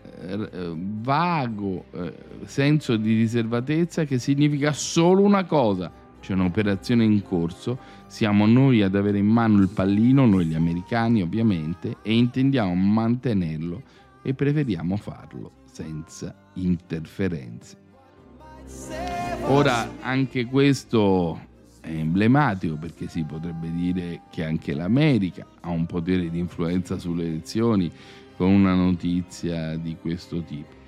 vago 0.75 1.85
eh, 1.91 2.13
senso 2.45 2.95
di 2.97 3.15
riservatezza 3.15 4.05
che 4.05 4.17
significa 4.17 4.71
solo 4.73 5.21
una 5.21 5.43
cosa, 5.43 5.91
c'è 6.23 6.31
un'operazione 6.31 7.03
in 7.03 7.21
corso, 7.21 7.77
siamo 8.07 8.45
noi 8.45 8.81
ad 8.81 8.95
avere 8.95 9.17
in 9.17 9.27
mano 9.27 9.59
il 9.59 9.67
pallino, 9.67 10.25
noi 10.25 10.45
gli 10.45 10.53
americani 10.53 11.21
ovviamente, 11.21 11.97
e 12.01 12.13
intendiamo 12.13 12.73
mantenerlo 12.73 13.81
e 14.21 14.33
preferiamo 14.33 14.95
farlo 14.95 15.51
senza 15.65 16.33
interferenze. 16.53 17.75
Ora 19.47 19.95
anche 19.99 20.45
questo 20.45 21.37
è 21.81 21.89
emblematico 21.89 22.77
perché 22.77 23.09
si 23.09 23.23
potrebbe 23.23 23.69
dire 23.69 24.21
che 24.31 24.45
anche 24.45 24.73
l'America 24.73 25.45
ha 25.59 25.71
un 25.71 25.85
potere 25.85 26.29
di 26.29 26.39
influenza 26.39 26.97
sulle 26.97 27.25
elezioni 27.25 27.91
con 28.37 28.47
una 28.47 28.73
notizia 28.73 29.75
di 29.75 29.97
questo 29.99 30.41
tipo. 30.41 30.82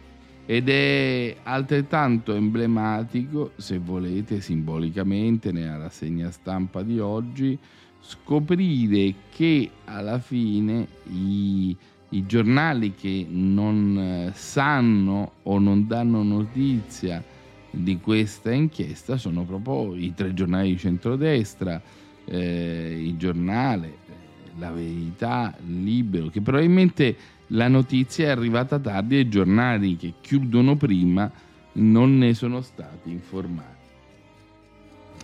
Ed 0.47 0.69
è 0.69 1.37
altrettanto 1.41 2.33
emblematico, 2.35 3.53
se 3.55 3.79
volete, 3.79 4.41
simbolicamente, 4.41 5.51
nella 5.51 5.77
rassegna 5.77 6.29
stampa 6.29 6.83
di 6.83 6.99
oggi, 6.99 7.57
scoprire 7.99 9.15
che 9.31 9.71
alla 9.85 10.19
fine 10.19 10.87
i, 11.11 11.75
i 12.09 12.25
giornali 12.27 12.93
che 12.93 13.25
non 13.27 14.31
sanno 14.35 15.31
o 15.43 15.57
non 15.57 15.87
danno 15.87 16.21
notizia 16.21 17.23
di 17.71 17.99
questa 17.99 18.51
inchiesta 18.51 19.17
sono 19.17 19.43
proprio 19.43 19.95
i 19.95 20.13
tre 20.13 20.33
giornali 20.33 20.69
di 20.69 20.77
centrodestra, 20.77 21.81
eh, 22.25 23.01
il 23.03 23.17
giornale, 23.17 23.87
eh, 23.87 24.59
La 24.59 24.71
Verità, 24.71 25.55
Libero, 25.65 26.27
che 26.27 26.41
probabilmente 26.41 27.15
la 27.49 27.67
notizia 27.67 28.27
è 28.27 28.29
arrivata 28.31 28.79
tardi 28.79 29.17
e 29.17 29.19
i 29.19 29.29
giornali 29.29 29.95
che 29.95 30.15
chiudono 30.21 30.75
prima 30.75 31.31
non 31.73 32.17
ne 32.17 32.33
sono 32.33 32.61
stati 32.61 33.11
informati. 33.11 33.73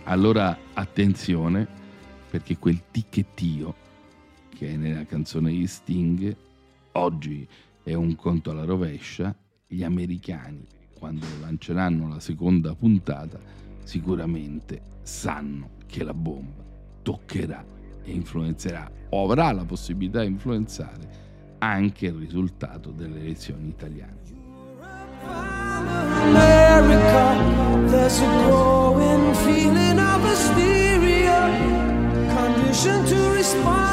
Allora 0.04 0.56
attenzione 0.72 1.66
perché 2.30 2.56
quel 2.58 2.82
ticchettio 2.90 3.74
che 4.56 4.72
è 4.72 4.76
nella 4.76 5.04
canzone 5.04 5.50
di 5.50 5.66
Sting 5.66 6.36
oggi 6.92 7.46
è 7.82 7.94
un 7.94 8.14
conto 8.14 8.50
alla 8.50 8.64
rovescia, 8.64 9.34
gli 9.66 9.82
americani 9.82 10.64
quando 10.98 11.26
lanceranno 11.40 12.08
la 12.08 12.20
seconda 12.20 12.74
puntata 12.74 13.40
sicuramente 13.82 14.80
sanno 15.02 15.70
che 15.86 16.04
la 16.04 16.14
bomba 16.14 16.62
toccherà 17.02 17.64
e 18.04 18.12
influenzerà 18.12 18.90
o 19.10 19.24
avrà 19.24 19.50
la 19.52 19.64
possibilità 19.64 20.20
di 20.20 20.28
influenzare 20.28 21.21
anche 21.62 22.06
il 22.06 22.14
risultato 22.14 22.90
delle 22.90 23.20
elezioni 23.20 23.68
italiane. 23.68 24.20
There's 27.88 28.20
a 28.20 28.26
growing 28.46 29.34
feeling 29.44 29.98
of 29.98 30.24
hysteria, 30.24 31.48
conditioned 32.34 33.06
to 33.08 33.32
respond 33.34 33.92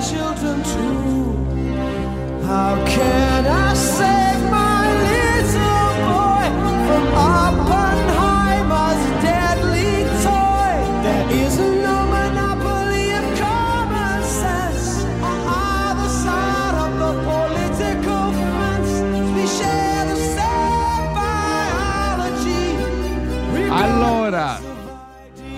children 0.00 0.62
too. 0.62 2.46
How 2.46 2.84
can 2.86 3.25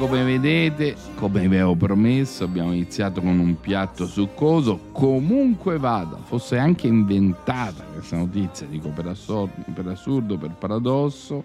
come 0.08 0.24
vedete, 0.24 0.96
come 1.16 1.44
avevo 1.44 1.74
promesso, 1.74 2.44
abbiamo 2.44 2.72
iniziato 2.72 3.20
con 3.20 3.38
un 3.38 3.60
piatto 3.60 4.06
succoso. 4.06 4.88
Comunque 4.90 5.76
vada, 5.76 6.16
fosse 6.16 6.56
anche 6.56 6.86
inventata 6.86 7.84
questa 7.84 8.16
notizia, 8.16 8.66
dico 8.66 8.88
per, 8.88 9.08
assor- 9.08 9.50
per 9.74 9.86
assurdo, 9.86 10.38
per 10.38 10.52
paradosso, 10.52 11.44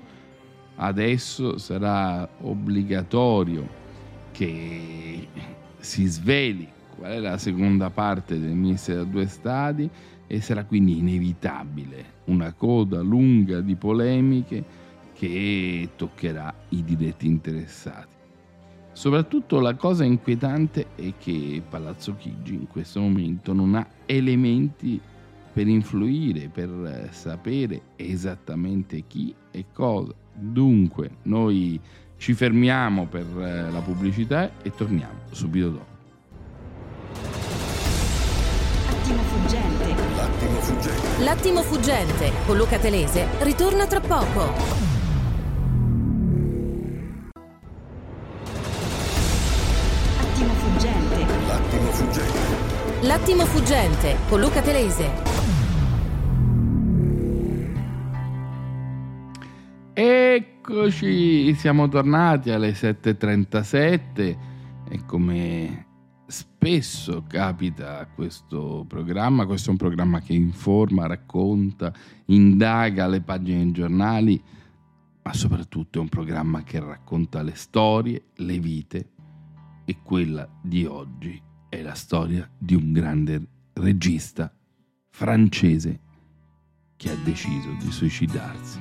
adesso 0.75 1.57
sarà 1.57 2.25
obbligatorio 2.39 3.67
che 4.31 5.27
si 5.79 6.05
sveli 6.05 6.65
qual 6.95 7.11
è 7.11 7.19
la 7.19 7.37
seconda 7.37 7.89
parte 7.89 8.39
del 8.39 8.53
Ministero 8.53 9.01
a 9.01 9.05
due 9.05 9.27
stadi 9.27 9.89
e 10.25 10.39
sarà 10.39 10.63
quindi 10.63 10.99
inevitabile 10.99 12.05
una 12.25 12.53
coda 12.53 13.01
lunga 13.01 13.59
di 13.59 13.75
polemiche 13.75 14.63
che 15.13 15.89
toccherà 15.97 16.53
i 16.69 16.81
diretti 16.81 17.27
interessati. 17.27 18.12
Soprattutto 18.93 19.59
la 19.59 19.73
cosa 19.73 20.03
inquietante 20.03 20.87
è 20.95 21.13
che 21.19 21.61
Palazzo 21.67 22.15
Chigi 22.15 22.53
in 22.53 22.67
questo 22.67 23.01
momento 23.01 23.51
non 23.51 23.75
ha 23.75 23.85
elementi 24.05 25.01
per 25.51 25.67
influire, 25.67 26.49
per 26.49 27.09
sapere 27.11 27.81
esattamente 27.95 29.03
chi 29.07 29.33
e 29.51 29.65
cosa. 29.73 30.13
Dunque, 30.33 31.17
noi 31.23 31.79
ci 32.17 32.33
fermiamo 32.33 33.07
per 33.07 33.25
eh, 33.37 33.71
la 33.71 33.79
pubblicità 33.79 34.61
e 34.61 34.71
torniamo 34.71 35.19
subito 35.31 35.69
dopo. 35.69 35.91
Attimo 38.89 39.21
fuggente. 39.23 39.95
L'attimo 40.15 40.59
fuggente. 40.59 41.23
L'attimo 41.23 41.61
fuggente 41.61 42.31
con 42.45 42.57
Luca 42.57 42.79
Telese 42.79 43.27
ritorna 43.41 43.85
tra 43.85 43.99
poco. 43.99 44.92
L'attimo 53.23 53.45
fuggente 53.45 54.17
con 54.27 54.41
Luca 54.41 54.61
Telese. 54.61 55.09
Eccoci, 59.93 61.53
siamo 61.53 61.87
tornati 61.87 62.51
alle 62.51 62.71
7.37 62.71 64.37
e 64.89 65.05
come 65.05 65.85
spesso 66.27 67.23
capita 67.25 68.05
questo 68.13 68.83
programma, 68.89 69.45
questo 69.45 69.69
è 69.69 69.71
un 69.71 69.77
programma 69.77 70.19
che 70.19 70.33
informa, 70.33 71.07
racconta, 71.07 71.93
indaga 72.25 73.07
le 73.07 73.21
pagine 73.21 73.63
dei 73.63 73.71
giornali, 73.71 74.43
ma 75.21 75.31
soprattutto 75.31 75.97
è 75.97 76.01
un 76.01 76.09
programma 76.09 76.61
che 76.63 76.77
racconta 76.81 77.41
le 77.41 77.55
storie, 77.55 78.21
le 78.35 78.59
vite 78.59 79.11
e 79.85 79.95
quella 80.03 80.45
di 80.61 80.83
oggi 80.83 81.51
è 81.73 81.81
la 81.81 81.95
storia 81.95 82.47
di 82.55 82.75
un 82.75 82.91
grande 82.91 83.41
regista 83.73 84.53
francese 85.09 85.99
che 86.95 87.09
ha 87.09 87.15
deciso 87.23 87.75
di 87.79 87.91
suicidarsi. 87.91 88.79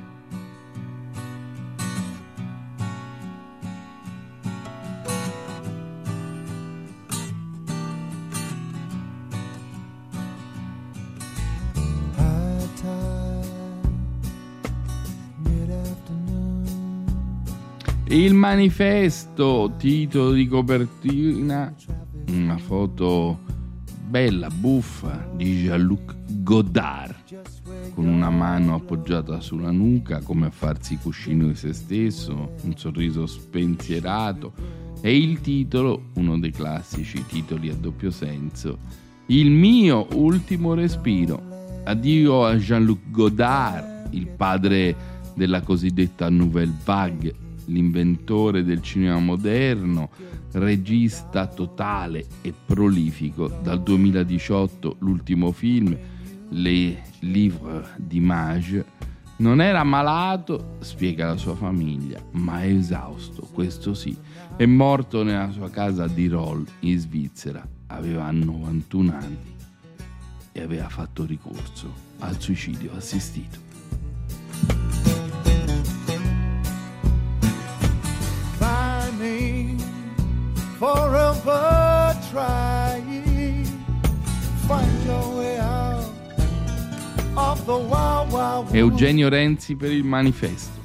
Il 18.08 18.34
manifesto, 18.34 19.72
titolo 19.78 20.32
di 20.32 20.46
copertina, 20.46 21.74
una 22.32 22.56
foto 22.56 23.38
bella, 24.08 24.48
buffa 24.48 25.28
di 25.34 25.62
Jean-Luc 25.62 26.14
Godard, 26.42 27.14
con 27.94 28.06
una 28.06 28.30
mano 28.30 28.74
appoggiata 28.74 29.40
sulla 29.40 29.70
nuca 29.70 30.20
come 30.20 30.46
a 30.46 30.50
farsi 30.50 30.96
cuscino 30.96 31.46
di 31.48 31.54
se 31.54 31.72
stesso, 31.72 32.54
un 32.62 32.76
sorriso 32.76 33.26
spensierato 33.26 34.52
e 35.00 35.16
il 35.16 35.40
titolo, 35.40 36.10
uno 36.14 36.38
dei 36.38 36.50
classici 36.50 37.24
titoli 37.26 37.68
a 37.68 37.74
doppio 37.74 38.10
senso, 38.10 38.78
Il 39.26 39.50
mio 39.50 40.08
ultimo 40.14 40.74
respiro. 40.74 41.50
Addio 41.84 42.44
a 42.44 42.56
Jean-Luc 42.56 43.10
Godard, 43.10 44.12
il 44.14 44.28
padre 44.28 44.94
della 45.34 45.62
cosiddetta 45.62 46.28
Nouvelle 46.28 46.74
Vague, 46.84 47.34
l'inventore 47.72 48.62
del 48.62 48.82
cinema 48.82 49.18
moderno, 49.18 50.10
regista 50.52 51.46
totale 51.46 52.26
e 52.42 52.52
prolifico. 52.52 53.48
Dal 53.48 53.82
2018 53.82 54.96
l'ultimo 55.00 55.50
film, 55.50 55.96
Les 56.50 56.96
Livres 57.20 57.88
d'Image, 57.96 58.84
non 59.36 59.60
era 59.60 59.82
malato, 59.82 60.76
spiega 60.80 61.26
la 61.26 61.36
sua 61.36 61.56
famiglia, 61.56 62.22
ma 62.32 62.64
esausto, 62.64 63.48
questo 63.52 63.94
sì. 63.94 64.16
È 64.56 64.66
morto 64.66 65.24
nella 65.24 65.50
sua 65.50 65.70
casa 65.70 66.06
di 66.06 66.28
Roll 66.28 66.64
in 66.80 66.98
Svizzera, 66.98 67.66
aveva 67.86 68.30
91 68.30 69.12
anni 69.12 69.56
e 70.52 70.62
aveva 70.62 70.88
fatto 70.88 71.24
ricorso 71.24 71.92
al 72.18 72.40
suicidio 72.40 72.92
assistito. 72.94 73.71
Forever 80.82 82.12
trying. 82.32 83.64
Find 84.66 85.04
your 85.06 85.36
way 85.36 85.56
out 85.58 86.04
of 87.36 87.64
the 87.66 87.76
wild, 87.76 88.32
wild. 88.32 88.74
Eugenio 88.74 89.28
Renzi 89.28 89.76
per 89.76 89.92
il 89.92 90.02
manifesto. 90.02 90.80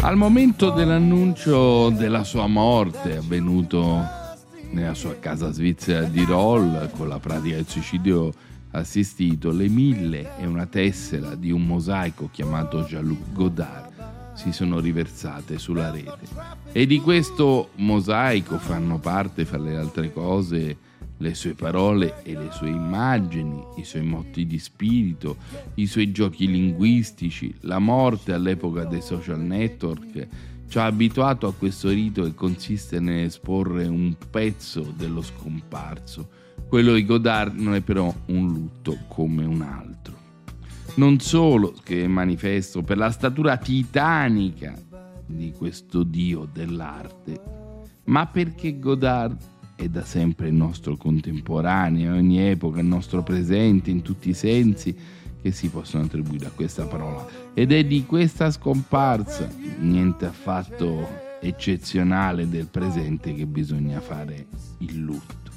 Al 0.00 0.16
momento 0.16 0.70
dell'annuncio 0.70 1.90
della 1.90 2.24
sua 2.24 2.46
morte, 2.46 3.16
avvenuto 3.16 4.04
nella 4.72 4.94
sua 4.94 5.16
casa 5.18 5.50
svizzera 5.52 6.02
di 6.02 6.24
Roll, 6.24 6.90
con 6.90 7.08
la 7.08 7.18
pratica 7.18 7.54
del 7.54 7.66
suicidio 7.66 8.32
assistito, 8.72 9.50
le 9.50 9.68
mille 9.68 10.36
e 10.36 10.44
una 10.44 10.66
tessera 10.66 11.36
di 11.36 11.52
un 11.52 11.64
mosaico 11.64 12.28
chiamato 12.30 12.82
Jean-Luc 12.82 13.32
Godard 13.32 13.83
si 14.44 14.52
sono 14.52 14.78
riversate 14.78 15.58
sulla 15.58 15.90
rete. 15.90 16.28
E 16.70 16.84
di 16.84 17.00
questo 17.00 17.70
mosaico 17.76 18.58
fanno 18.58 18.98
parte, 18.98 19.46
fra 19.46 19.56
le 19.56 19.74
altre 19.74 20.12
cose, 20.12 20.76
le 21.16 21.34
sue 21.34 21.54
parole 21.54 22.22
e 22.24 22.34
le 22.34 22.50
sue 22.52 22.68
immagini, 22.68 23.58
i 23.76 23.84
suoi 23.84 24.02
motti 24.02 24.44
di 24.44 24.58
spirito, 24.58 25.38
i 25.76 25.86
suoi 25.86 26.12
giochi 26.12 26.46
linguistici, 26.46 27.54
la 27.60 27.78
morte 27.78 28.34
all'epoca 28.34 28.84
dei 28.84 29.00
social 29.00 29.40
network 29.40 30.28
ci 30.68 30.78
ha 30.78 30.84
abituato 30.84 31.46
a 31.46 31.54
questo 31.54 31.88
rito 31.88 32.24
che 32.24 32.34
consiste 32.34 33.00
nell'esporre 33.00 33.86
un 33.86 34.14
pezzo 34.30 34.92
dello 34.94 35.22
scomparso. 35.22 36.28
Quello 36.68 36.92
di 36.92 37.06
Godard 37.06 37.56
non 37.56 37.74
è 37.74 37.80
però 37.80 38.12
un 38.26 38.52
lutto 38.52 38.98
come 39.08 39.46
un 39.46 39.62
altro. 39.62 40.23
Non 40.96 41.18
solo, 41.18 41.74
il 41.88 42.08
manifesto, 42.08 42.82
per 42.82 42.96
la 42.96 43.10
statura 43.10 43.56
titanica 43.56 44.74
di 45.26 45.52
questo 45.52 46.04
dio 46.04 46.48
dell'arte, 46.52 47.40
ma 48.04 48.26
perché 48.26 48.78
Godard 48.78 49.36
è 49.74 49.88
da 49.88 50.04
sempre 50.04 50.48
il 50.48 50.54
nostro 50.54 50.96
contemporaneo, 50.96 52.12
a 52.12 52.16
ogni 52.16 52.40
epoca 52.40 52.78
il 52.78 52.86
nostro 52.86 53.24
presente 53.24 53.90
in 53.90 54.02
tutti 54.02 54.28
i 54.28 54.34
sensi 54.34 54.96
che 55.42 55.50
si 55.50 55.68
possono 55.68 56.04
attribuire 56.04 56.46
a 56.46 56.50
questa 56.50 56.86
parola. 56.86 57.26
Ed 57.54 57.72
è 57.72 57.84
di 57.84 58.06
questa 58.06 58.52
scomparsa, 58.52 59.48
niente 59.80 60.26
affatto 60.26 61.22
eccezionale 61.40 62.48
del 62.48 62.68
presente, 62.68 63.34
che 63.34 63.46
bisogna 63.46 64.00
fare 64.00 64.46
il 64.78 65.00
lutto. 65.00 65.50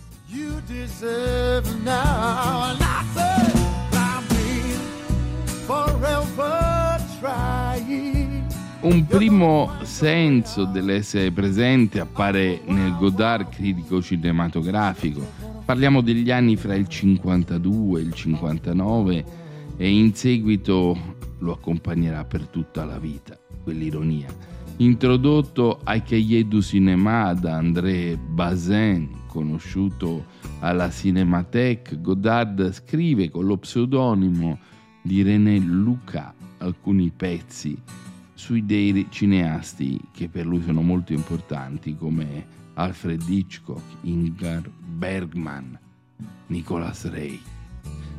Un 8.80 9.06
primo 9.06 9.70
senso 9.82 10.64
dell'essere 10.64 11.32
presente 11.32 12.00
appare 12.00 12.62
nel 12.68 12.96
Godard 12.96 13.50
critico 13.50 14.02
cinematografico. 14.02 15.20
Parliamo 15.66 16.00
degli 16.00 16.32
anni 16.32 16.56
fra 16.56 16.74
il 16.74 16.88
52 16.88 18.00
e 18.00 18.04
il 18.04 18.14
59 18.14 19.26
e 19.76 19.90
in 19.90 20.14
seguito 20.14 20.98
lo 21.40 21.52
accompagnerà 21.52 22.24
per 22.24 22.48
tutta 22.48 22.86
la 22.86 22.98
vita, 22.98 23.38
quell'ironia. 23.62 24.34
Introdotto 24.78 25.82
ai 25.84 26.02
Cahiers 26.02 26.48
du 26.48 26.62
Cinéma 26.62 27.34
da 27.34 27.56
André 27.56 28.16
Bazin, 28.16 29.24
conosciuto 29.28 30.28
alla 30.60 30.90
Cinémathèque, 30.90 32.00
Godard 32.00 32.72
scrive 32.72 33.30
con 33.30 33.46
lo 33.46 33.58
pseudonimo 33.58 34.76
di 35.08 35.24
René 35.24 35.58
Luca 35.58 36.34
alcuni 36.58 37.14
pezzi 37.16 37.82
sui 38.34 38.66
dei 38.66 39.08
cineasti 39.10 39.98
che 40.12 40.28
per 40.28 40.46
lui 40.46 40.62
sono 40.62 40.82
molto 40.82 41.14
importanti 41.14 41.96
come 41.96 42.46
Alfred 42.74 43.24
Hitchcock, 43.26 43.82
Ingmar 44.02 44.70
Bergman, 44.70 45.80
Nicolas 46.48 47.10
Rey. 47.10 47.40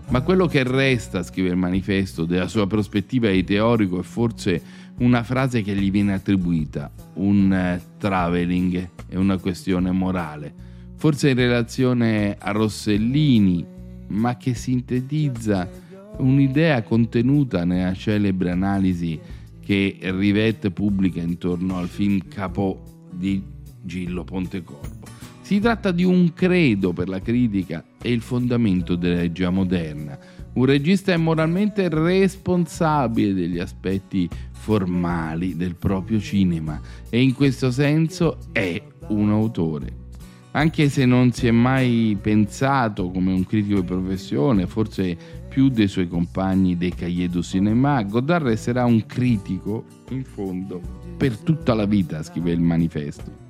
Ma 0.09 0.23
quello 0.23 0.47
che 0.47 0.63
resta, 0.63 1.23
scrive 1.23 1.51
il 1.51 1.57
manifesto, 1.57 2.25
della 2.25 2.49
sua 2.49 2.67
prospettiva 2.67 3.29
di 3.29 3.45
teorico 3.45 4.01
è 4.01 4.03
forse 4.03 4.63
una 5.01 5.23
frase 5.23 5.61
che 5.61 5.75
gli 5.75 5.91
viene 5.91 6.15
attribuita, 6.15 6.91
un 7.15 7.53
eh, 7.53 7.83
traveling, 7.99 8.91
è 9.07 9.17
una 9.17 9.37
questione 9.37 9.91
morale, 9.91 10.55
forse 10.97 11.29
in 11.29 11.37
relazione 11.37 12.35
a 12.39 12.51
Rossellini, 12.51 13.65
ma 14.09 14.39
che 14.39 14.55
sintetizza 14.55 15.87
un'idea 16.19 16.83
contenuta 16.83 17.65
nella 17.65 17.95
celebre 17.95 18.51
analisi 18.51 19.19
che 19.65 19.99
Rivette 20.01 20.71
pubblica 20.71 21.21
intorno 21.21 21.77
al 21.77 21.89
film 21.89 22.27
Capo 22.29 22.83
di 23.13 23.43
Gillo 23.83 24.25
Pontecorvo. 24.25 25.07
Si 25.43 25.61
tratta 25.61 25.93
di 25.93 26.05
un 26.05 26.33
credo 26.35 26.93
per 26.93 27.09
la 27.09 27.21
critica 27.21 27.85
e 28.03 28.13
il 28.13 28.21
fondamento 28.21 28.97
della 28.97 29.21
regia 29.21 29.51
moderna. 29.51 30.19
Un 30.55 30.65
regista 30.67 31.13
è 31.13 31.17
moralmente 31.17 31.89
responsabile 31.89 33.33
degli 33.33 33.59
aspetti 33.59 34.29
formali 34.51 35.57
del 35.57 35.77
proprio 35.77 36.21
cinema 36.21 36.81
e 37.09 37.23
in 37.23 37.33
questo 37.33 37.71
senso 37.71 38.39
è 38.53 38.83
un 39.09 39.31
autore. 39.31 40.07
Anche 40.51 40.89
se 40.89 41.07
non 41.07 41.33
si 41.33 41.47
è 41.47 41.51
mai 41.51 42.17
pensato 42.21 43.11
come 43.11 43.33
un 43.33 43.47
critico 43.47 43.81
di 43.81 43.87
professione, 43.87 44.67
forse 44.67 45.47
più 45.49 45.69
dei 45.69 45.89
suoi 45.89 46.07
compagni 46.07 46.77
dei 46.77 46.95
Cahiers 46.95 47.33
du 47.33 47.43
Cinéma, 47.43 48.03
Godard 48.03 48.45
resterà 48.47 48.85
un 48.85 49.05
critico, 49.07 49.85
in 50.11 50.25
fondo, 50.25 50.81
per 51.17 51.37
tutta 51.39 51.75
la 51.75 51.87
vita, 51.87 52.23
scrive 52.23 52.53
il 52.53 52.61
manifesto. 52.61 53.47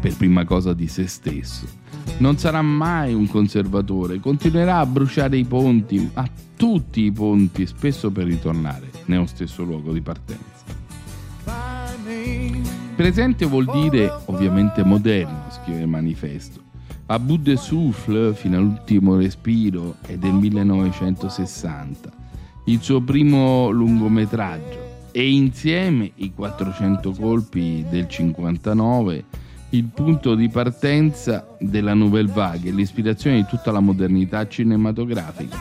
Per 0.00 0.16
prima 0.16 0.44
cosa 0.44 0.74
di 0.74 0.86
se 0.86 1.06
stesso. 1.06 1.66
Non 2.18 2.38
sarà 2.38 2.62
mai 2.62 3.14
un 3.14 3.26
conservatore, 3.26 4.20
continuerà 4.20 4.78
a 4.78 4.86
bruciare 4.86 5.36
i 5.36 5.44
ponti, 5.44 6.10
a 6.14 6.28
tutti 6.56 7.00
i 7.02 7.10
ponti, 7.10 7.66
spesso 7.66 8.10
per 8.10 8.26
ritornare 8.26 8.90
nello 9.06 9.26
stesso 9.26 9.64
luogo 9.64 9.92
di 9.92 10.00
partenza. 10.00 10.52
Presente 12.94 13.44
vuol 13.46 13.64
dire 13.72 14.12
ovviamente 14.26 14.84
moderno, 14.84 15.46
scrive 15.50 15.80
il 15.80 15.88
manifesto. 15.88 16.63
A 17.06 17.18
bout 17.18 17.42
de 17.42 17.56
souffle, 17.56 18.32
fino 18.32 18.56
all'ultimo 18.56 19.16
respiro, 19.16 19.96
è 20.06 20.16
del 20.16 20.32
1960, 20.32 22.10
il 22.64 22.80
suo 22.80 23.02
primo 23.02 23.68
lungometraggio, 23.68 25.10
e 25.12 25.30
insieme 25.30 26.12
i 26.14 26.32
400 26.32 27.10
colpi 27.12 27.84
del 27.90 28.08
59, 28.08 29.24
il 29.70 29.84
punto 29.84 30.34
di 30.34 30.48
partenza 30.48 31.46
della 31.60 31.92
Nouvelle 31.92 32.32
Vague, 32.32 32.70
l'ispirazione 32.70 33.36
di 33.36 33.46
tutta 33.46 33.70
la 33.70 33.80
modernità 33.80 34.48
cinematografica. 34.48 35.58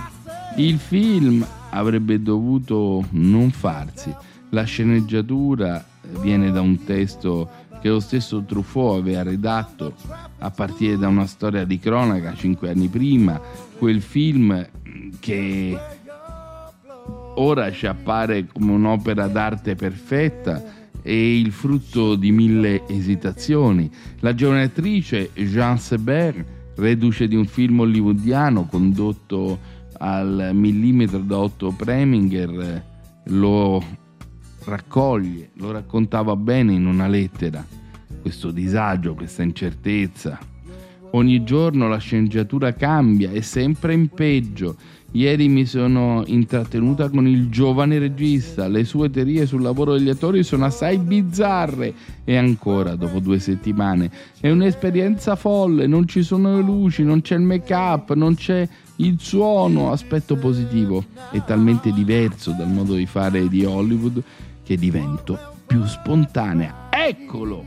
Il 0.55 0.77
film 0.77 1.45
avrebbe 1.71 2.21
dovuto 2.21 3.05
non 3.09 3.51
farsi, 3.51 4.15
la 4.51 4.63
sceneggiatura 4.63 5.83
viene 6.21 6.51
da 6.51 6.61
un 6.61 6.85
testo 6.85 7.49
che 7.83 7.89
lo 7.89 7.99
stesso 7.99 8.41
Truffaut 8.43 9.01
aveva 9.01 9.23
redatto 9.23 9.93
a 10.39 10.49
partire 10.51 10.97
da 10.97 11.09
una 11.09 11.25
storia 11.25 11.65
di 11.65 11.79
cronaca 11.79 12.33
cinque 12.33 12.69
anni 12.69 12.87
prima, 12.87 13.37
quel 13.77 14.01
film 14.01 14.65
che 15.19 15.77
ora 17.35 17.69
ci 17.73 17.85
appare 17.85 18.47
come 18.47 18.71
un'opera 18.71 19.27
d'arte 19.27 19.75
perfetta 19.75 20.63
e 21.01 21.37
il 21.37 21.51
frutto 21.51 22.15
di 22.15 22.31
mille 22.31 22.87
esitazioni. 22.87 23.91
La 24.21 24.33
giovane 24.33 24.63
attrice 24.63 25.31
Jean 25.33 25.77
Seber, 25.77 26.71
reduce 26.75 27.27
di 27.27 27.35
un 27.35 27.45
film 27.45 27.81
hollywoodiano 27.81 28.65
condotto 28.65 29.59
al 29.97 30.51
millimetro 30.53 31.19
da 31.19 31.37
Otto 31.37 31.73
Preminger, 31.75 32.85
lo 33.25 33.83
raccoglie, 34.65 35.49
lo 35.55 35.71
raccontava 35.71 36.35
bene 36.35 36.73
in 36.73 36.85
una 36.85 37.07
lettera, 37.07 37.65
questo 38.21 38.51
disagio, 38.51 39.13
questa 39.13 39.43
incertezza. 39.43 40.39
Ogni 41.11 41.43
giorno 41.43 41.87
la 41.87 41.97
sceneggiatura 41.97 42.73
cambia, 42.73 43.31
è 43.31 43.41
sempre 43.41 43.93
in 43.93 44.07
peggio. 44.09 44.75
Ieri 45.11 45.47
mi 45.47 45.63
sono 45.67 46.23
intrattenuta 46.25 47.07
con 47.09 47.27
il 47.27 47.49
giovane 47.49 47.99
regista, 47.99 48.67
le 48.67 48.83
sue 48.83 49.11
teorie 49.11 49.45
sul 49.45 49.61
lavoro 49.61 49.93
degli 49.93 50.09
attori 50.09 50.41
sono 50.41 50.65
assai 50.65 50.97
bizzarre. 50.97 51.93
E 52.23 52.35
ancora, 52.35 52.95
dopo 52.95 53.19
due 53.19 53.37
settimane, 53.37 54.09
è 54.39 54.49
un'esperienza 54.49 55.35
folle, 55.35 55.85
non 55.85 56.07
ci 56.07 56.23
sono 56.23 56.55
le 56.55 56.63
luci, 56.63 57.03
non 57.03 57.21
c'è 57.21 57.35
il 57.35 57.41
make-up, 57.41 58.13
non 58.13 58.33
c'è 58.33 58.67
il 58.95 59.19
suono, 59.19 59.91
aspetto 59.91 60.35
positivo, 60.35 61.05
è 61.29 61.43
talmente 61.43 61.91
diverso 61.91 62.55
dal 62.57 62.71
modo 62.71 62.95
di 62.95 63.05
fare 63.05 63.47
di 63.47 63.63
Hollywood 63.65 64.23
che 64.63 64.77
divento 64.77 65.37
più 65.65 65.85
spontanea. 65.85 66.89
Eccolo! 66.89 67.65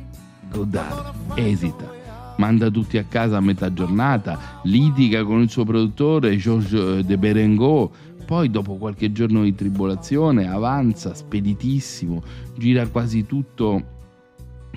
Godard 0.50 1.14
esita 1.34 1.96
manda 2.36 2.70
tutti 2.70 2.98
a 2.98 3.04
casa 3.04 3.38
a 3.38 3.40
metà 3.40 3.72
giornata, 3.72 4.60
litiga 4.64 5.24
con 5.24 5.40
il 5.40 5.50
suo 5.50 5.64
produttore 5.64 6.36
Georges 6.36 7.00
de 7.00 7.18
Berengot, 7.18 7.90
poi 8.24 8.50
dopo 8.50 8.76
qualche 8.76 9.12
giorno 9.12 9.42
di 9.42 9.54
tribolazione 9.54 10.48
avanza 10.48 11.14
speditissimo, 11.14 12.22
gira 12.56 12.86
quasi 12.88 13.24
tutto 13.24 13.94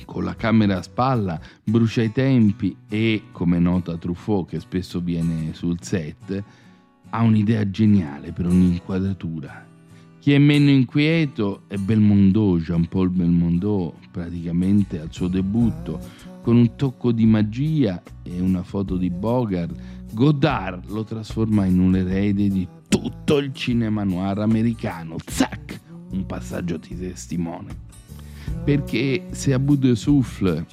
con 0.06 0.24
la 0.24 0.36
camera 0.36 0.78
a 0.78 0.82
spalla, 0.82 1.40
brucia 1.64 2.02
i 2.02 2.12
tempi 2.12 2.76
e, 2.88 3.24
come 3.32 3.60
nota 3.60 3.98
Truffaut 3.98 4.48
che 4.48 4.60
spesso 4.60 5.02
viene 5.02 5.54
sul 5.54 5.78
set, 5.82 6.44
ha 7.10 7.22
un'idea 7.22 7.70
geniale 7.70 8.32
per 8.32 8.46
ogni 8.46 8.74
inquadratura. 8.74 9.69
Chi 10.20 10.34
è 10.34 10.38
meno 10.38 10.70
inquieto 10.70 11.62
è 11.68 11.78
Belmondo, 11.78 12.58
Jean-Paul 12.58 13.10
Belmondo, 13.10 13.96
praticamente 14.12 15.00
al 15.00 15.08
suo 15.12 15.30
debutto, 15.30 15.98
con 16.42 16.58
un 16.58 16.76
tocco 16.76 17.14
di 17.14 17.26
magia 17.26 18.04
e 18.22 18.42
una 18.42 18.64
foto 18.64 18.98
di 18.98 19.10
Bogart, 19.10 19.74
Godard 20.12 20.90
lo 20.90 21.06
trasforma 21.06 21.64
in 21.64 21.80
un 21.80 21.96
erede 21.96 22.50
di 22.50 22.68
tutto 22.90 23.38
il 23.38 23.54
cinema 23.54 24.04
noir 24.04 24.40
americano. 24.40 25.16
Zac! 25.26 25.80
Un 26.12 26.26
passaggio 26.26 26.76
di 26.76 27.00
testimone. 27.00 27.88
Perché 28.66 29.28
se 29.32 29.54
a 29.54 29.60
Bout 29.60 29.80
de 29.80 29.96
Souffle 29.96 30.66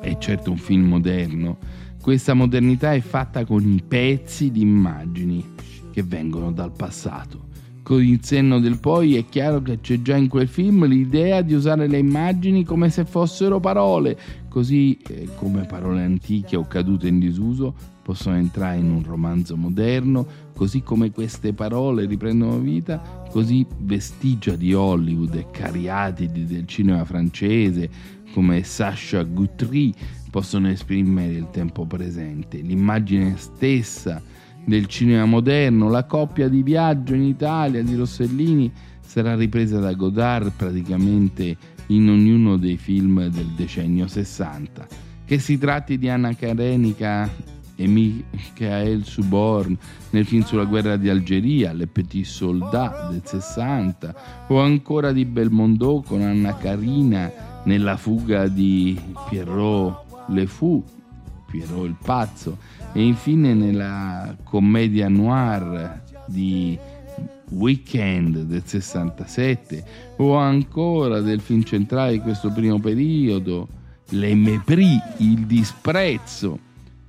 è 0.00 0.16
certo 0.16 0.50
un 0.50 0.56
film 0.56 0.86
moderno, 0.86 1.58
questa 2.00 2.32
modernità 2.32 2.94
è 2.94 3.00
fatta 3.00 3.44
con 3.44 3.68
i 3.68 3.82
pezzi 3.86 4.50
di 4.50 4.62
immagini 4.62 5.44
che 5.90 6.02
vengono 6.02 6.52
dal 6.52 6.72
passato 6.72 7.46
con 7.86 8.02
il 8.02 8.18
senno 8.24 8.58
del 8.58 8.80
poi 8.80 9.14
è 9.14 9.26
chiaro 9.26 9.62
che 9.62 9.78
c'è 9.78 10.02
già 10.02 10.16
in 10.16 10.26
quel 10.26 10.48
film 10.48 10.86
l'idea 10.86 11.40
di 11.40 11.54
usare 11.54 11.86
le 11.86 11.98
immagini 11.98 12.64
come 12.64 12.90
se 12.90 13.04
fossero 13.04 13.60
parole, 13.60 14.18
così 14.48 14.98
eh, 15.06 15.28
come 15.36 15.66
parole 15.66 16.02
antiche 16.02 16.56
o 16.56 16.66
cadute 16.66 17.06
in 17.06 17.20
disuso 17.20 17.72
possono 18.02 18.34
entrare 18.34 18.78
in 18.78 18.90
un 18.90 19.04
romanzo 19.04 19.56
moderno, 19.56 20.26
così 20.52 20.82
come 20.82 21.12
queste 21.12 21.52
parole 21.52 22.06
riprendono 22.06 22.58
vita, 22.58 23.24
così 23.30 23.64
vestigia 23.78 24.56
di 24.56 24.74
Hollywood 24.74 25.36
e 25.36 25.46
cariatidi 25.52 26.44
del 26.44 26.66
cinema 26.66 27.04
francese 27.04 27.88
come 28.32 28.64
Sacha 28.64 29.22
Guthrie 29.22 29.92
possono 30.28 30.68
esprimere 30.68 31.34
il 31.34 31.50
tempo 31.52 31.86
presente, 31.86 32.58
l'immagine 32.58 33.36
stessa 33.36 34.20
del 34.66 34.86
cinema 34.86 35.24
moderno, 35.24 35.88
la 35.88 36.04
coppia 36.04 36.48
di 36.48 36.62
viaggio 36.62 37.14
in 37.14 37.22
Italia 37.22 37.82
di 37.82 37.94
Rossellini 37.94 38.70
sarà 39.00 39.36
ripresa 39.36 39.78
da 39.78 39.92
Godard 39.94 40.50
praticamente 40.56 41.56
in 41.86 42.08
ognuno 42.08 42.56
dei 42.56 42.76
film 42.76 43.28
del 43.28 43.52
decennio 43.56 44.08
60. 44.08 44.86
Che 45.24 45.38
si 45.38 45.56
tratti 45.56 45.98
di 45.98 46.08
Anna 46.08 46.34
Karenica 46.34 47.30
e 47.76 47.86
Michael 47.86 49.04
Suborn 49.04 49.76
nel 50.10 50.26
film 50.26 50.42
sulla 50.42 50.64
guerra 50.64 50.96
di 50.96 51.08
Algeria, 51.08 51.72
Le 51.72 51.86
Petit 51.86 52.24
Soldats 52.24 53.10
del 53.10 53.22
60, 53.24 54.14
o 54.48 54.60
ancora 54.60 55.12
di 55.12 55.24
Belmondo 55.24 56.02
con 56.04 56.22
Anna 56.22 56.56
Carina 56.56 57.30
nella 57.64 57.96
fuga 57.96 58.48
di 58.48 58.98
Pierrot 59.28 60.04
Le 60.28 60.46
Fou, 60.46 60.82
Pierrot 61.48 61.84
il 61.86 61.96
pazzo, 62.02 62.58
e 62.96 63.02
infine 63.02 63.52
nella 63.52 64.34
commedia 64.42 65.06
noir 65.10 66.00
di 66.24 66.78
Weekend 67.50 68.44
del 68.44 68.62
67 68.64 69.84
o 70.16 70.34
ancora 70.36 71.20
del 71.20 71.40
film 71.40 71.62
centrale 71.62 72.12
di 72.12 72.20
questo 72.20 72.50
primo 72.50 72.80
periodo 72.80 73.68
Le 74.08 74.34
Mépris, 74.34 74.98
il 75.18 75.44
disprezzo 75.44 76.58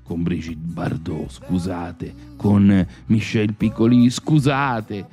con 0.04 0.23
Brigitte 0.23 0.60
Bardot, 0.62 1.32
scusate, 1.32 2.13
con 2.36 2.86
Michel 3.06 3.54
Piccoli, 3.54 4.10
scusate, 4.10 5.06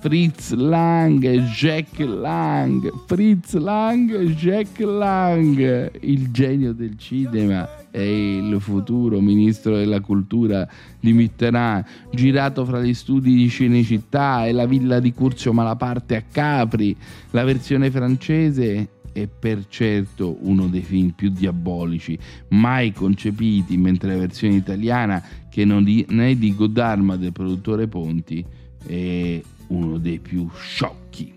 Fritz 0.00 0.54
Lang, 0.54 1.22
Jack 1.52 1.98
Lang, 1.98 2.90
Fritz 3.04 3.52
Lang, 3.52 4.10
Jack 4.30 4.80
Lang, 4.80 5.90
il 6.00 6.30
genio 6.30 6.72
del 6.72 6.96
cinema 6.96 7.68
e 7.90 8.38
il 8.38 8.56
futuro 8.60 9.20
ministro 9.20 9.76
della 9.76 10.00
cultura 10.00 10.66
di 10.98 11.12
Mitterrand, 11.12 11.84
girato 12.12 12.64
fra 12.64 12.80
gli 12.80 12.94
studi 12.94 13.34
di 13.34 13.50
Cinecittà 13.50 14.46
e 14.46 14.52
la 14.52 14.64
villa 14.64 15.00
di 15.00 15.12
Curzio 15.12 15.52
Malaparte 15.52 16.16
a 16.16 16.22
Capri, 16.32 16.96
la 17.32 17.44
versione 17.44 17.90
francese 17.90 18.88
è 19.12 19.26
per 19.26 19.66
certo 19.68 20.38
uno 20.40 20.68
dei 20.68 20.82
film 20.82 21.10
più 21.10 21.28
diabolici 21.28 22.18
mai 22.48 22.92
concepiti, 22.92 23.76
mentre 23.76 24.14
la 24.14 24.18
versione 24.20 24.54
italiana, 24.54 25.22
che 25.50 25.66
non 25.66 25.84
è 25.86 26.34
di 26.36 26.54
Godard 26.54 27.02
ma 27.02 27.16
del 27.16 27.32
produttore 27.32 27.86
Ponti, 27.86 28.42
è 28.86 29.42
uno 29.70 29.98
dei 29.98 30.20
più 30.20 30.48
sciocchi. 30.54 31.32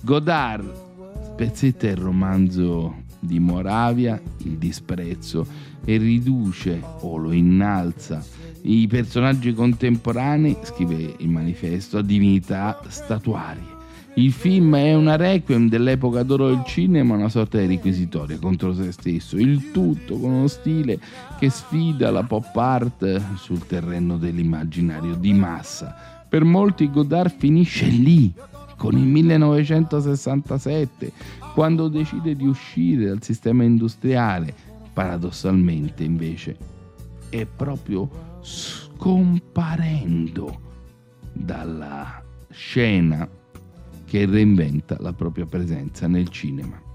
Godard 0.00 0.72
spezzetta 1.32 1.88
il 1.88 1.96
romanzo 1.96 3.02
di 3.18 3.40
Moravia, 3.40 4.20
il 4.44 4.58
disprezzo, 4.58 5.46
e 5.84 5.96
riduce 5.96 6.80
o 7.00 7.16
lo 7.16 7.32
innalza 7.32 8.22
i 8.62 8.86
personaggi 8.86 9.54
contemporanei, 9.54 10.56
scrive 10.62 11.14
il 11.18 11.28
manifesto, 11.28 11.98
a 11.98 12.02
divinità 12.02 12.80
statuarie. 12.88 13.76
Il 14.14 14.32
film 14.32 14.74
è 14.74 14.94
una 14.94 15.14
requiem 15.14 15.68
dell'epoca 15.68 16.24
d'oro 16.24 16.48
del 16.48 16.64
cinema, 16.66 17.14
una 17.14 17.28
sorta 17.28 17.58
di 17.58 17.66
requisitoria 17.66 18.36
contro 18.38 18.74
se 18.74 18.90
stesso, 18.90 19.36
il 19.36 19.70
tutto 19.70 20.18
con 20.18 20.32
uno 20.32 20.48
stile 20.48 20.98
che 21.38 21.50
sfida 21.50 22.10
la 22.10 22.24
pop 22.24 22.54
art 22.56 23.36
sul 23.36 23.64
terreno 23.66 24.18
dell'immaginario 24.18 25.14
di 25.14 25.32
massa. 25.32 26.17
Per 26.28 26.44
molti 26.44 26.90
Godard 26.90 27.34
finisce 27.36 27.86
lì, 27.86 28.32
con 28.76 28.96
il 28.96 29.06
1967, 29.06 31.12
quando 31.54 31.88
decide 31.88 32.36
di 32.36 32.46
uscire 32.46 33.06
dal 33.06 33.22
sistema 33.22 33.64
industriale, 33.64 34.54
paradossalmente 34.92 36.04
invece 36.04 36.56
è 37.28 37.44
proprio 37.44 38.08
scomparendo 38.40 40.60
dalla 41.32 42.22
scena 42.50 43.28
che 44.04 44.26
reinventa 44.26 44.96
la 45.00 45.12
propria 45.12 45.46
presenza 45.46 46.06
nel 46.08 46.28
cinema. 46.28 46.87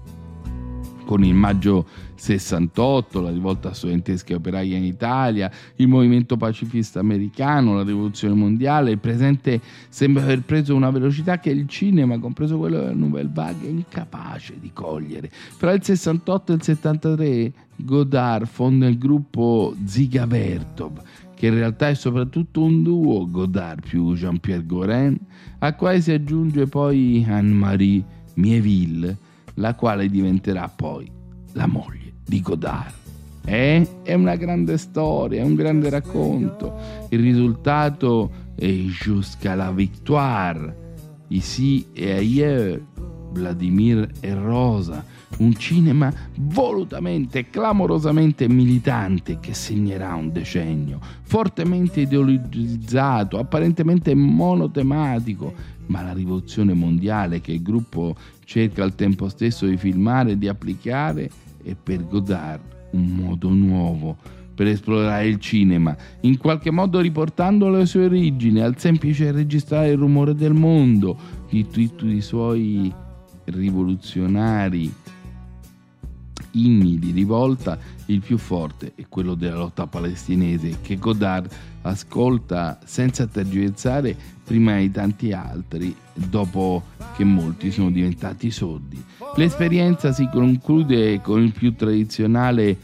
Con 1.04 1.22
il 1.22 1.34
maggio 1.34 1.86
68, 2.14 3.20
la 3.20 3.30
rivolta 3.30 3.74
studentesca 3.74 4.32
e 4.32 4.36
operaia 4.36 4.76
in 4.76 4.84
Italia, 4.84 5.50
il 5.76 5.88
movimento 5.88 6.36
pacifista 6.36 7.00
americano, 7.00 7.74
la 7.74 7.82
rivoluzione 7.82 8.34
mondiale, 8.34 8.92
il 8.92 8.98
presente 8.98 9.60
sembra 9.88 10.22
aver 10.22 10.40
preso 10.40 10.74
una 10.74 10.90
velocità 10.90 11.38
che 11.38 11.50
il 11.50 11.68
cinema, 11.68 12.18
compreso 12.18 12.56
quello 12.56 12.78
della 12.78 12.94
Nouvelle 12.94 13.30
Vague, 13.32 13.68
è 13.68 13.70
incapace 13.70 14.54
di 14.58 14.70
cogliere. 14.72 15.30
Fra 15.30 15.72
il 15.72 15.82
68 15.82 16.52
e 16.52 16.54
il 16.54 16.62
73 16.62 17.52
Godard 17.76 18.46
fonda 18.46 18.86
il 18.86 18.96
gruppo 18.96 19.74
Ziga 19.84 20.26
Vertov, 20.26 21.02
che 21.34 21.48
in 21.48 21.54
realtà 21.54 21.88
è 21.88 21.94
soprattutto 21.94 22.62
un 22.62 22.82
duo, 22.82 23.28
Godard 23.30 23.86
più 23.86 24.14
Jean-Pierre 24.14 24.64
Gorin, 24.64 25.18
a 25.58 25.74
quale 25.74 26.00
si 26.00 26.12
aggiunge 26.12 26.66
poi 26.66 27.24
Anne-Marie 27.28 28.02
Mieville, 28.34 29.16
la 29.54 29.74
quale 29.74 30.08
diventerà 30.08 30.68
poi 30.68 31.10
la 31.52 31.66
moglie 31.66 32.12
di 32.24 32.40
Godard. 32.40 32.92
Eh? 33.44 33.86
È 34.02 34.14
una 34.14 34.36
grande 34.36 34.78
storia, 34.78 35.42
è 35.42 35.44
un 35.44 35.54
grande 35.54 35.90
racconto. 35.90 36.74
Il 37.10 37.20
risultato 37.20 38.30
è 38.54 38.66
Jusqu'à 38.66 39.54
la 39.54 39.70
victoire, 39.70 40.82
Ici 41.28 41.86
et 41.94 42.12
ailleurs, 42.12 42.80
Vladimir 43.32 44.08
e 44.20 44.34
Rosa, 44.34 45.04
un 45.38 45.54
cinema 45.56 46.12
volutamente 46.36 47.50
clamorosamente 47.50 48.48
militante 48.48 49.40
che 49.40 49.52
segnerà 49.52 50.14
un 50.14 50.30
decennio, 50.30 51.00
fortemente 51.22 52.02
ideologizzato, 52.02 53.38
apparentemente 53.38 54.14
monotematico, 54.14 55.52
ma 55.86 56.02
la 56.02 56.12
rivoluzione 56.12 56.74
mondiale 56.74 57.40
che 57.40 57.52
il 57.52 57.62
gruppo 57.62 58.16
cerca 58.44 58.82
al 58.82 58.94
tempo 58.94 59.28
stesso 59.28 59.66
di 59.66 59.76
filmare 59.76 60.32
e 60.32 60.38
di 60.38 60.48
applicare 60.48 61.30
è 61.62 61.74
per 61.80 62.06
Godard 62.06 62.60
un 62.92 63.06
modo 63.06 63.48
nuovo 63.50 64.16
per 64.54 64.68
esplorare 64.68 65.26
il 65.26 65.40
cinema, 65.40 65.96
in 66.20 66.38
qualche 66.38 66.70
modo 66.70 67.00
riportando 67.00 67.68
le 67.68 67.86
sue 67.86 68.04
origini 68.04 68.60
al 68.60 68.78
semplice 68.78 69.32
registrare 69.32 69.90
il 69.90 69.98
rumore 69.98 70.34
del 70.34 70.54
mondo, 70.54 71.18
di 71.50 71.68
tutti 71.68 72.06
i 72.06 72.20
suoi 72.20 72.92
rivoluzionari. 73.46 74.92
Inni 76.52 77.00
di 77.00 77.10
rivolta, 77.10 77.76
il 78.06 78.20
più 78.20 78.38
forte 78.38 78.92
è 78.94 79.06
quello 79.08 79.34
della 79.34 79.56
lotta 79.56 79.88
palestinese 79.88 80.78
che 80.82 80.98
Godard 80.98 81.50
ascolta 81.82 82.78
senza 82.84 83.26
tergiversare 83.26 84.16
prima 84.44 84.78
di 84.78 84.90
tanti 84.90 85.32
altri, 85.32 85.94
dopo 86.12 86.82
che 87.16 87.24
molti 87.24 87.70
sono 87.70 87.90
diventati 87.90 88.50
sordi. 88.50 89.02
L'esperienza 89.36 90.12
si 90.12 90.28
conclude 90.30 91.20
con 91.20 91.42
il 91.42 91.52
più 91.52 91.74
tradizionale 91.74 92.76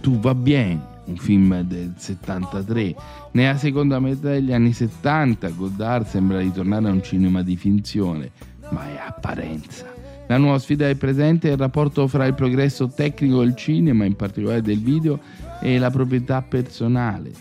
Tu 0.00 0.18
va 0.18 0.34
bien, 0.34 0.80
un 1.04 1.16
film 1.16 1.60
del 1.62 1.94
73. 1.96 2.94
Nella 3.32 3.58
seconda 3.58 3.98
metà 3.98 4.30
degli 4.30 4.52
anni 4.52 4.72
70 4.72 5.48
Godard 5.50 6.06
sembra 6.06 6.38
ritornare 6.38 6.88
a 6.88 6.92
un 6.92 7.02
cinema 7.02 7.42
di 7.42 7.56
finzione, 7.56 8.30
ma 8.70 8.88
è 8.88 9.02
apparenza. 9.04 9.98
La 10.28 10.38
nuova 10.38 10.60
sfida 10.60 10.86
del 10.86 10.96
presente 10.96 11.48
è 11.48 11.52
il 11.52 11.58
rapporto 11.58 12.06
fra 12.06 12.24
il 12.24 12.34
progresso 12.34 12.88
tecnico 12.88 13.40
del 13.40 13.56
cinema, 13.56 14.04
in 14.04 14.14
particolare 14.14 14.62
del 14.62 14.78
video, 14.78 15.18
e 15.60 15.76
la 15.78 15.90
proprietà 15.90 16.40
personale, 16.40 17.32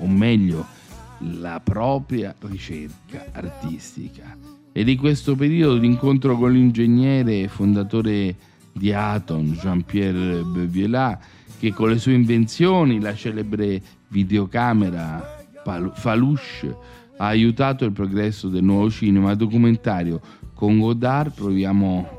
o 0.00 0.06
meglio, 0.06 0.64
la 1.18 1.60
propria 1.62 2.34
ricerca 2.40 3.26
artistica. 3.32 4.36
E 4.72 4.84
di 4.84 4.96
questo 4.96 5.34
periodo 5.34 5.76
l'incontro 5.76 6.36
con 6.36 6.52
l'ingegnere 6.52 7.42
e 7.42 7.48
fondatore 7.48 8.36
di 8.72 8.92
Aton, 8.92 9.52
Jean-Pierre 9.52 10.42
Beuviela, 10.42 11.18
che 11.58 11.72
con 11.72 11.88
le 11.88 11.98
sue 11.98 12.12
invenzioni, 12.12 13.00
la 13.00 13.14
celebre 13.14 13.82
videocamera 14.08 15.46
Falouche, 15.94 16.76
ha 17.16 17.26
aiutato 17.26 17.84
il 17.84 17.92
progresso 17.92 18.48
del 18.48 18.62
nuovo 18.62 18.90
cinema 18.90 19.34
documentario. 19.34 20.20
Con 20.54 20.78
Godard 20.78 21.32
proviamo 21.34 22.16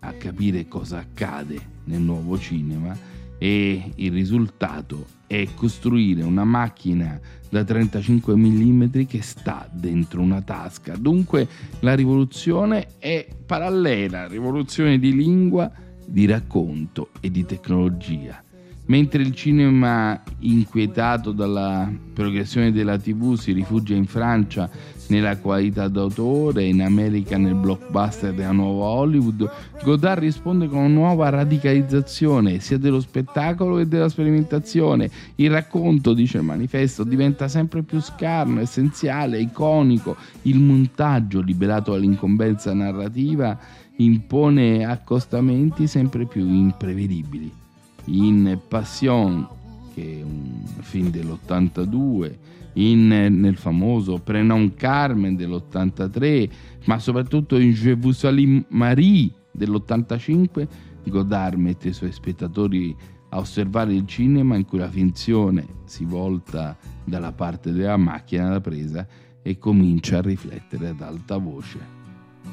a 0.00 0.12
capire 0.12 0.68
cosa 0.68 0.98
accade 0.98 1.58
nel 1.84 2.00
nuovo 2.00 2.38
cinema 2.38 2.94
e 3.38 3.90
il 3.94 4.12
risultato 4.12 5.06
è 5.26 5.48
costruire 5.54 6.22
una 6.22 6.44
macchina 6.44 7.18
da 7.48 7.64
35 7.64 8.34
mm 8.36 9.04
che 9.06 9.22
sta 9.22 9.68
dentro 9.72 10.20
una 10.20 10.42
tasca. 10.42 10.96
Dunque 10.96 11.48
la 11.80 11.94
rivoluzione 11.94 12.88
è 12.98 13.26
parallela, 13.46 14.26
rivoluzione 14.26 14.98
di 14.98 15.14
lingua, 15.14 15.70
di 16.06 16.26
racconto 16.26 17.10
e 17.20 17.30
di 17.30 17.44
tecnologia. 17.44 18.42
Mentre 18.86 19.22
il 19.22 19.34
cinema, 19.34 20.20
inquietato 20.40 21.32
dalla 21.32 21.90
progressione 22.12 22.70
della 22.70 22.98
TV, 22.98 23.34
si 23.34 23.52
rifugia 23.52 23.94
in 23.94 24.06
Francia 24.06 24.68
nella 25.08 25.36
qualità 25.38 25.88
d'autore, 25.88 26.64
in 26.64 26.82
America 26.82 27.36
nel 27.36 27.54
blockbuster 27.54 28.32
della 28.32 28.52
nuova 28.52 28.84
Hollywood, 28.86 29.50
Godard 29.82 30.20
risponde 30.20 30.68
con 30.68 30.78
una 30.78 30.88
nuova 30.88 31.28
radicalizzazione 31.28 32.60
sia 32.60 32.78
dello 32.78 33.00
spettacolo 33.00 33.76
che 33.76 33.88
della 33.88 34.08
sperimentazione. 34.08 35.10
Il 35.36 35.50
racconto, 35.50 36.14
dice 36.14 36.38
il 36.38 36.44
manifesto, 36.44 37.04
diventa 37.04 37.48
sempre 37.48 37.82
più 37.82 38.00
scarno, 38.00 38.60
essenziale, 38.60 39.40
iconico. 39.40 40.16
Il 40.42 40.58
montaggio, 40.58 41.40
liberato 41.40 41.92
dall'incombenza 41.92 42.72
narrativa, 42.72 43.58
impone 43.96 44.84
accostamenti 44.84 45.86
sempre 45.86 46.26
più 46.26 46.46
imprevedibili 46.46 47.62
in 48.06 48.58
Passion, 48.68 49.46
che 49.94 50.18
è 50.20 50.22
un 50.22 50.62
film 50.80 51.10
dell'82, 51.10 52.36
in, 52.74 53.06
nel 53.06 53.56
famoso 53.56 54.18
Prenom 54.18 54.74
Carmen 54.74 55.36
dell'83, 55.36 56.50
ma 56.86 56.98
soprattutto 56.98 57.56
in 57.56 57.70
Je 57.70 57.94
vous 57.94 58.18
salue 58.18 58.64
Marie 58.68 59.30
dell'85, 59.52 60.66
Godard 61.04 61.58
mette 61.58 61.88
i 61.88 61.92
suoi 61.92 62.12
spettatori 62.12 62.94
a 63.30 63.38
osservare 63.38 63.94
il 63.94 64.06
cinema 64.06 64.56
in 64.56 64.64
cui 64.64 64.78
la 64.78 64.88
finzione 64.88 65.66
si 65.84 66.04
volta 66.04 66.76
dalla 67.04 67.32
parte 67.32 67.72
della 67.72 67.96
macchina 67.96 68.48
da 68.48 68.60
presa 68.60 69.06
e 69.42 69.58
comincia 69.58 70.18
a 70.18 70.22
riflettere 70.22 70.88
ad 70.88 71.00
alta 71.00 71.36
voce. 71.36 72.02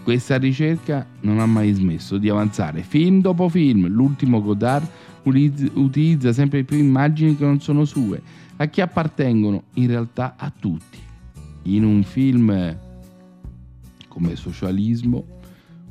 Questa 0.04 0.38
ricerca 0.38 1.06
non 1.22 1.40
ha 1.40 1.46
mai 1.46 1.72
smesso 1.74 2.18
di 2.18 2.30
avanzare, 2.30 2.82
film 2.82 3.22
dopo 3.22 3.48
film. 3.50 3.88
L'ultimo 3.88 4.42
Godard 4.42 4.88
utilizza 5.24 6.34
sempre 6.34 6.64
più 6.64 6.78
immagini 6.78 7.36
che 7.36 7.46
non 7.46 7.60
sono 7.60 7.86
sue, 7.86 8.22
a 8.58 8.66
chi 8.66 8.82
appartengono 8.82 9.64
in 9.76 9.88
realtà 9.88 10.36
a 10.38 10.52
tutti. 10.58 11.00
In 11.64 11.84
un 11.84 12.04
film 12.04 12.78
come 14.08 14.36
Socialismo 14.36 15.40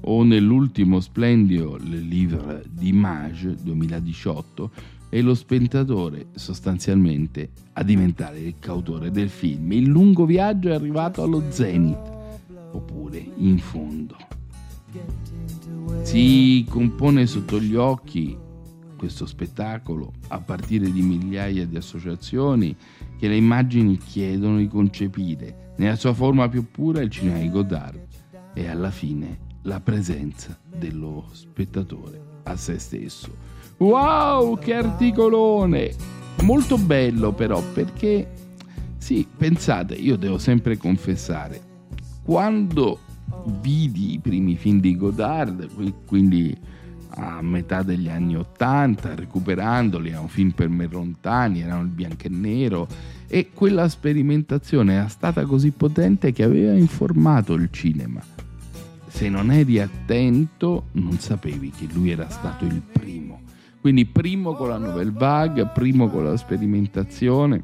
o 0.03 0.23
nell'ultimo 0.23 1.01
splendido 1.01 1.77
Le 1.77 1.99
Livre 1.99 2.65
d'Image 2.69 3.57
2018 3.63 4.71
è 5.09 5.21
lo 5.21 5.35
spettatore 5.35 6.29
sostanzialmente 6.35 7.51
a 7.73 7.83
diventare 7.83 8.39
il 8.39 8.55
cautore 8.59 9.11
del 9.11 9.29
film. 9.29 9.73
Il 9.73 9.89
lungo 9.89 10.25
viaggio 10.25 10.69
è 10.69 10.75
arrivato 10.75 11.23
allo 11.23 11.43
zenith, 11.51 11.99
oppure 12.73 13.25
in 13.39 13.59
fondo. 13.59 14.17
Si 16.03 16.65
compone 16.69 17.27
sotto 17.27 17.61
gli 17.61 17.75
occhi 17.75 18.37
questo 19.01 19.25
spettacolo 19.25 20.13
a 20.29 20.41
partire 20.41 20.93
di 20.93 21.01
migliaia 21.01 21.65
di 21.65 21.75
associazioni 21.75 22.77
che 23.19 23.29
le 23.29 23.37
immagini 23.37 23.97
chiedono 23.97 24.59
di 24.59 24.69
concepire 24.69 25.73
nella 25.79 25.97
sua 25.97 26.13
forma 26.13 26.51
più 26.51 26.71
pura 26.71 27.01
il 27.01 27.09
cinema 27.09 27.39
di 27.39 27.49
Godard 27.49 27.99
e 28.53 28.69
alla 28.69 28.91
fine 28.91 29.39
la 29.63 29.81
presenza 29.81 30.55
dello 30.63 31.31
spettatore 31.33 32.21
a 32.43 32.57
se 32.57 32.79
stesso. 32.79 33.35
Wow, 33.79 34.59
che 34.59 34.75
articolone! 34.75 35.95
Molto 36.43 36.77
bello 36.77 37.33
però 37.33 37.63
perché, 37.73 38.31
sì, 38.99 39.27
pensate, 39.35 39.95
io 39.95 40.17
devo 40.17 40.37
sempre 40.37 40.77
confessare, 40.77 41.59
quando 42.23 42.99
vidi 43.63 44.13
i 44.13 44.19
primi 44.19 44.57
film 44.57 44.79
di 44.79 44.95
Godard, 44.95 45.71
quindi 46.05 46.55
a 47.15 47.43
metà 47.43 47.83
degli 47.83 48.09
anni 48.09 48.37
Ottanta, 48.37 49.15
recuperandoli, 49.15 50.11
era 50.11 50.21
un 50.21 50.29
film 50.29 50.51
per 50.51 50.69
me 50.69 50.87
lontani, 50.87 51.61
erano 51.61 51.83
il 51.83 51.89
bianco 51.89 52.27
e 52.27 52.29
nero 52.29 52.89
e 53.27 53.51
quella 53.53 53.89
sperimentazione 53.89 54.95
era 54.95 55.09
stata 55.09 55.45
così 55.45 55.71
potente 55.71 56.33
che 56.33 56.43
aveva 56.43 56.73
informato 56.73 57.55
il 57.55 57.69
cinema. 57.71 58.21
Se 59.07 59.29
non 59.29 59.51
eri 59.51 59.81
attento 59.81 60.87
non 60.93 61.19
sapevi 61.19 61.71
che 61.71 61.87
lui 61.93 62.11
era 62.11 62.29
stato 62.29 62.65
il 62.65 62.81
primo. 62.81 63.41
Quindi 63.81 64.05
primo 64.07 64.55
con 64.55 64.69
la 64.69 64.79
novel 64.79 65.13
vague, 65.13 65.67
primo 65.67 66.09
con 66.09 66.25
la 66.25 66.37
sperimentazione, 66.37 67.63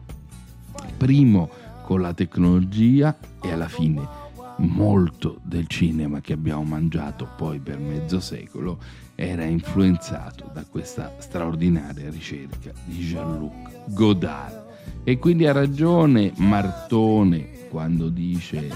primo 0.96 1.48
con 1.82 2.00
la 2.00 2.14
tecnologia 2.14 3.16
e 3.42 3.52
alla 3.52 3.68
fine 3.68 4.24
molto 4.58 5.38
del 5.42 5.66
cinema 5.66 6.20
che 6.20 6.32
abbiamo 6.32 6.64
mangiato 6.64 7.28
poi 7.36 7.58
per 7.58 7.78
mezzo 7.78 8.20
secolo 8.20 8.78
era 9.16 9.44
influenzato 9.44 10.50
da 10.52 10.64
questa 10.64 11.16
straordinaria 11.18 12.10
ricerca 12.10 12.70
di 12.84 12.98
Jean-Luc 12.98 13.86
Godard. 13.86 14.64
E 15.02 15.18
quindi 15.18 15.46
ha 15.46 15.52
ragione 15.52 16.32
Martone 16.36 17.66
quando 17.68 18.10
dice 18.10 18.68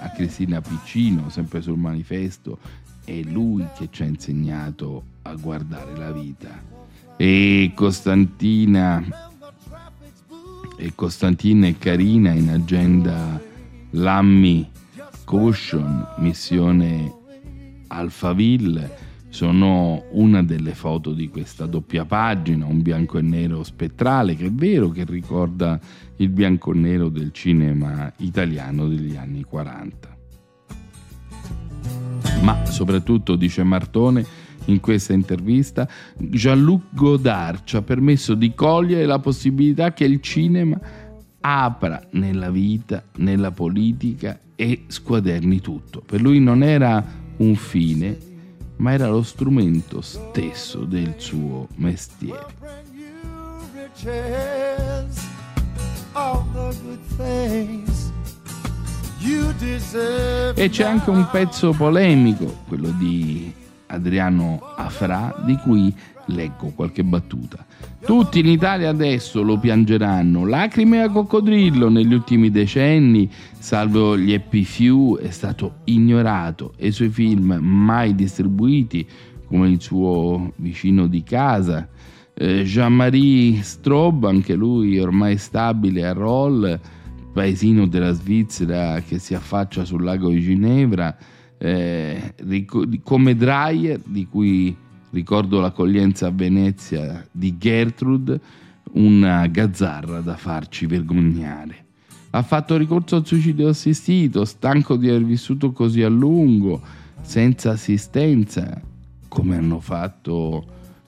a 0.00 0.08
Cristina 0.10 0.60
Piccino, 0.60 1.28
sempre 1.28 1.60
sul 1.60 1.78
manifesto, 1.78 2.58
è 3.04 3.20
lui 3.22 3.66
che 3.76 3.88
ci 3.90 4.02
ha 4.02 4.06
insegnato 4.06 5.02
a 5.22 5.34
guardare 5.34 5.96
la 5.96 6.12
vita. 6.12 6.62
E 7.16 7.72
Costantina 7.74 9.04
e 10.76 10.92
Costantina 10.94 11.66
e 11.66 11.76
Carina 11.76 12.30
in 12.30 12.50
agenda 12.50 13.40
Lammi 13.90 14.70
Caution, 15.24 16.06
missione 16.18 17.12
Alphaville 17.88 19.06
sono 19.30 20.04
una 20.12 20.42
delle 20.42 20.74
foto 20.74 21.12
di 21.12 21.28
questa 21.28 21.66
doppia 21.66 22.04
pagina, 22.04 22.66
un 22.66 22.82
bianco 22.82 23.18
e 23.18 23.22
nero 23.22 23.62
spettrale 23.62 24.34
che 24.34 24.46
è 24.46 24.50
vero 24.50 24.88
che 24.90 25.04
ricorda 25.04 25.78
il 26.16 26.28
bianco 26.30 26.72
e 26.72 26.76
nero 26.76 27.08
del 27.08 27.30
cinema 27.32 28.12
italiano 28.18 28.88
degli 28.88 29.16
anni 29.16 29.44
40. 29.44 30.16
Ma 32.42 32.64
soprattutto, 32.64 33.36
dice 33.36 33.62
Martone 33.62 34.24
in 34.66 34.80
questa 34.80 35.12
intervista, 35.12 35.88
Jean-Luc 36.16 36.82
Godard 36.90 37.64
ci 37.64 37.76
ha 37.76 37.82
permesso 37.82 38.34
di 38.34 38.54
cogliere 38.54 39.06
la 39.06 39.18
possibilità 39.18 39.92
che 39.92 40.04
il 40.04 40.20
cinema 40.20 40.78
apra 41.40 42.06
nella 42.12 42.50
vita, 42.50 43.02
nella 43.16 43.50
politica 43.50 44.40
e 44.54 44.84
squaderni 44.86 45.60
tutto. 45.60 46.02
Per 46.04 46.20
lui 46.20 46.40
non 46.40 46.62
era 46.62 47.04
un 47.38 47.54
fine, 47.54 48.27
ma 48.78 48.92
era 48.92 49.08
lo 49.08 49.22
strumento 49.22 50.00
stesso 50.00 50.84
del 50.84 51.14
suo 51.16 51.68
mestiere. 51.76 52.46
E 60.54 60.68
c'è 60.70 60.84
anche 60.84 61.10
un 61.10 61.28
pezzo 61.30 61.72
polemico, 61.72 62.62
quello 62.66 62.90
di 62.90 63.52
Adriano 63.86 64.60
Afra, 64.76 65.34
di 65.44 65.56
cui 65.56 65.94
leggo 66.26 66.68
qualche 66.68 67.02
battuta. 67.02 67.64
Tutti 68.00 68.38
in 68.38 68.46
Italia 68.46 68.88
adesso 68.88 69.42
lo 69.42 69.58
piangeranno, 69.58 70.46
lacrime 70.46 71.02
a 71.02 71.10
coccodrillo 71.10 71.88
negli 71.88 72.14
ultimi 72.14 72.48
decenni, 72.48 73.28
salvo 73.58 74.16
gli 74.16 74.32
Happy 74.32 74.62
Few, 74.62 75.18
è 75.18 75.30
stato 75.30 75.80
ignorato. 75.84 76.72
E 76.76 76.86
i 76.86 76.92
suoi 76.92 77.08
film 77.08 77.58
mai 77.60 78.14
distribuiti, 78.14 79.06
come 79.46 79.68
il 79.68 79.82
suo 79.82 80.52
vicino 80.56 81.06
di 81.06 81.22
casa, 81.24 81.88
eh, 82.34 82.62
Jean-Marie 82.62 83.62
Straub, 83.62 84.24
anche 84.24 84.54
lui 84.54 84.98
ormai 84.98 85.36
stabile 85.36 86.06
a 86.06 86.12
Roll, 86.12 86.80
paesino 87.32 87.86
della 87.86 88.12
Svizzera 88.12 89.00
che 89.00 89.18
si 89.18 89.34
affaccia 89.34 89.84
sul 89.84 90.04
lago 90.04 90.30
di 90.30 90.40
Ginevra, 90.40 91.16
eh, 91.58 92.34
come 93.02 93.34
Dreyer, 93.34 94.00
di 94.04 94.26
cui 94.26 94.74
ricordo 95.10 95.60
l'accoglienza 95.60 96.26
a 96.26 96.32
Venezia 96.32 97.26
di 97.30 97.56
Gertrude, 97.56 98.40
una 98.92 99.46
gazzarra 99.46 100.20
da 100.20 100.36
farci 100.36 100.86
vergognare. 100.86 101.86
Ha 102.30 102.42
fatto 102.42 102.76
ricorso 102.76 103.16
al 103.16 103.26
suicidio 103.26 103.68
assistito, 103.68 104.44
stanco 104.44 104.96
di 104.96 105.08
aver 105.08 105.24
vissuto 105.24 105.72
così 105.72 106.02
a 106.02 106.08
lungo, 106.08 106.80
senza 107.22 107.70
assistenza, 107.70 108.80
come 109.28 109.56
hanno 109.56 109.80
fatto 109.80 110.64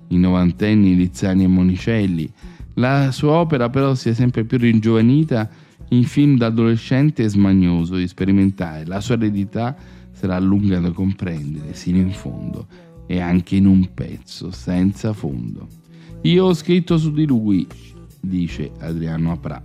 i 0.09 0.17
novantenni 0.17 0.97
Lizzani 0.97 1.45
e 1.45 1.49
Monicelli. 1.49 2.33
La 2.75 3.11
sua 3.13 3.33
opera 3.33 3.69
però 3.69 3.95
si 3.95 4.09
è 4.09 4.15
sempre 4.15 4.45
più 4.45 4.59
ringiovanita 4.59 5.49
in 5.89 6.05
film 6.05 6.37
da 6.37 6.47
adolescente 6.47 7.25
e 7.25 7.29
smagnoso 7.29 7.97
di 7.97 8.09
sperimentare. 8.09 8.87
La 8.87 9.01
sua 9.01 9.17
eredità 9.17 9.77
sarà 10.13 10.39
lunga 10.39 10.79
da 10.79 10.91
comprendere 10.91 11.75
sino 11.75 11.99
in 11.99 12.13
fondo 12.13 12.67
e 13.11 13.19
anche 13.19 13.57
in 13.57 13.67
un 13.67 13.93
pezzo 13.93 14.53
senza 14.53 15.13
fondo. 15.13 15.67
Io 16.21 16.45
ho 16.45 16.55
scritto 16.55 16.97
su 16.97 17.11
di 17.11 17.27
lui, 17.27 17.67
dice 18.21 18.71
Adriano 18.79 19.33
Apra, 19.33 19.61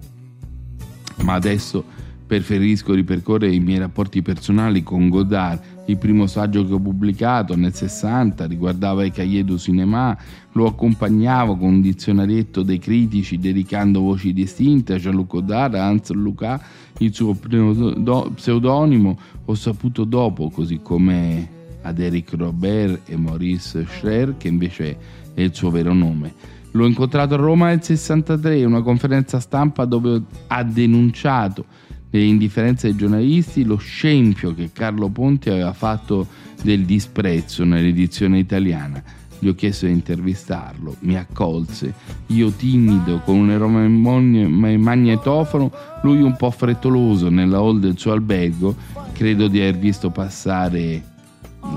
ma 1.22 1.34
adesso 1.34 1.84
preferisco 2.26 2.96
ripercorrere 2.96 3.54
i 3.54 3.60
miei 3.60 3.78
rapporti 3.78 4.24
personali 4.24 4.82
con 4.82 5.10
Godard. 5.10 5.62
Il 5.86 5.98
primo 5.98 6.26
saggio 6.26 6.66
che 6.66 6.74
ho 6.74 6.80
pubblicato 6.80 7.56
nel 7.56 7.76
60 7.76 8.48
riguardava 8.48 9.04
i 9.04 9.12
cahiers 9.12 9.46
du 9.46 9.58
cinéma, 9.60 10.18
lo 10.54 10.66
accompagnavo 10.66 11.56
con 11.56 11.68
un 11.68 11.82
dizionarietto 11.82 12.64
dei 12.64 12.80
critici 12.80 13.38
dedicando 13.38 14.02
voci 14.02 14.34
distinte 14.34 14.96
a 14.96 14.98
Jean-Luc 14.98 15.28
Godard, 15.28 15.76
a 15.76 15.86
Hans 15.86 16.10
Lucas, 16.14 16.60
il 16.98 17.14
suo 17.14 17.36
pseudonimo. 17.36 19.20
Ho 19.46 19.54
saputo 19.54 20.04
dopo, 20.04 20.50
così 20.50 20.80
come 20.82 21.55
ad 21.86 22.00
Eric 22.00 22.34
Robert 22.36 23.10
e 23.10 23.16
Maurice 23.16 23.86
Scher, 23.88 24.36
che 24.38 24.48
invece 24.48 24.98
è 25.34 25.42
il 25.42 25.54
suo 25.54 25.70
vero 25.70 25.94
nome. 25.94 26.34
L'ho 26.72 26.86
incontrato 26.86 27.36
a 27.36 27.38
Roma 27.38 27.68
nel 27.68 27.82
63, 27.82 28.58
in 28.58 28.66
una 28.66 28.82
conferenza 28.82 29.40
stampa 29.40 29.86
dove 29.86 30.22
ha 30.48 30.64
denunciato 30.64 31.66
nelle 32.10 32.26
indifferenze 32.26 32.88
dei 32.88 32.98
giornalisti 32.98 33.64
lo 33.64 33.78
scempio 33.78 34.54
che 34.54 34.72
Carlo 34.74 35.10
Ponti 35.10 35.50
aveva 35.50 35.74
fatto 35.74 36.28
del 36.64 36.86
disprezzo 36.86 37.64
nell'edizione 37.64 38.40
italiana. 38.40 39.02
Gli 39.38 39.50
ho 39.50 39.54
chiesto 39.54 39.86
di 39.86 39.92
intervistarlo, 39.92 40.96
mi 41.02 41.18
accolse, 41.18 41.94
io 42.28 42.52
timido 42.52 43.20
con 43.20 43.36
un 43.36 43.52
enorme 43.52 44.78
magnetofono, 44.78 45.72
lui 46.04 46.22
un 46.22 46.36
po' 46.38 46.52
frettoloso 46.52 47.30
nella 47.30 47.58
hall 47.58 47.80
del 47.80 47.98
suo 47.98 48.14
albergo, 48.14 48.76
credo 49.12 49.48
di 49.48 49.60
aver 49.60 49.78
visto 49.78 50.10
passare 50.10 51.04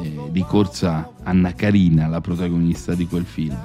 eh, 0.02 0.30
di 0.30 0.42
corsa 0.42 1.10
Anna 1.22 1.54
Carina, 1.54 2.06
la 2.06 2.20
protagonista 2.20 2.94
di 2.94 3.06
quel 3.06 3.24
film. 3.24 3.56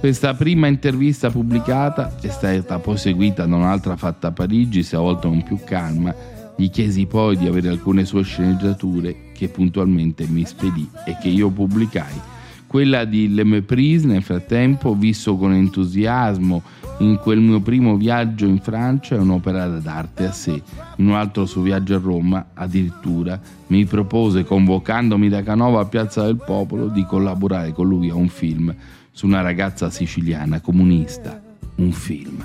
Questa 0.00 0.34
prima 0.34 0.66
intervista 0.66 1.30
pubblicata 1.30 2.16
è 2.20 2.28
stata 2.28 2.78
poi 2.80 2.96
seguita 2.96 3.46
da 3.46 3.54
un'altra 3.54 3.96
fatta 3.96 4.28
a 4.28 4.32
Parigi, 4.32 4.82
stavolta 4.82 5.28
con 5.28 5.42
più 5.42 5.58
calma. 5.64 6.12
Gli 6.56 6.70
chiesi 6.70 7.06
poi 7.06 7.36
di 7.36 7.46
avere 7.46 7.68
alcune 7.68 8.04
sue 8.04 8.22
sceneggiature 8.22 9.30
che 9.32 9.48
puntualmente 9.48 10.26
mi 10.26 10.44
spedì 10.44 10.88
e 11.06 11.16
che 11.20 11.28
io 11.28 11.50
pubblicai. 11.50 12.31
Quella 12.72 13.04
di 13.04 13.34
Le 13.34 13.44
Méprise, 13.44 14.06
nel 14.06 14.22
frattempo, 14.22 14.94
visto 14.94 15.36
con 15.36 15.52
entusiasmo 15.52 16.62
in 17.00 17.18
quel 17.18 17.38
mio 17.38 17.60
primo 17.60 17.98
viaggio 17.98 18.46
in 18.46 18.60
Francia 18.60 19.14
è 19.14 19.18
un'opera 19.18 19.66
d'arte 19.66 20.24
a 20.24 20.32
sé. 20.32 20.62
In 20.96 21.08
un 21.08 21.12
altro 21.12 21.44
suo 21.44 21.60
viaggio 21.60 21.96
a 21.96 22.00
Roma, 22.02 22.46
addirittura, 22.54 23.38
mi 23.66 23.84
propose, 23.84 24.44
convocandomi 24.44 25.28
da 25.28 25.42
Canova 25.42 25.82
a 25.82 25.84
Piazza 25.84 26.24
del 26.24 26.36
Popolo, 26.42 26.88
di 26.88 27.04
collaborare 27.04 27.72
con 27.72 27.86
lui 27.86 28.08
a 28.08 28.14
un 28.14 28.28
film 28.28 28.74
su 29.10 29.26
una 29.26 29.42
ragazza 29.42 29.90
siciliana 29.90 30.62
comunista. 30.62 31.42
Un 31.74 31.92
film 31.92 32.42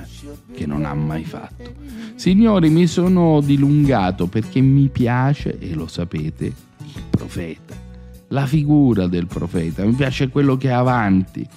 che 0.53 0.65
non 0.65 0.84
ha 0.84 0.93
mai 0.93 1.23
fatto. 1.23 1.73
Signori, 2.15 2.69
mi 2.69 2.86
sono 2.86 3.39
dilungato 3.39 4.28
perché 4.28 4.59
mi 4.59 4.89
piace, 4.89 5.57
e 5.57 5.73
lo 5.73 5.88
sapete, 5.88 6.45
il 6.47 7.03
profeta. 7.09 7.86
La 8.30 8.45
figura 8.45 9.07
del 9.07 9.28
profeta, 9.28 9.86
mi 9.86 9.93
piace 9.93 10.30
quello 10.30 10.57
che 10.57 10.67
è 10.69 10.73
avanti 10.73 11.47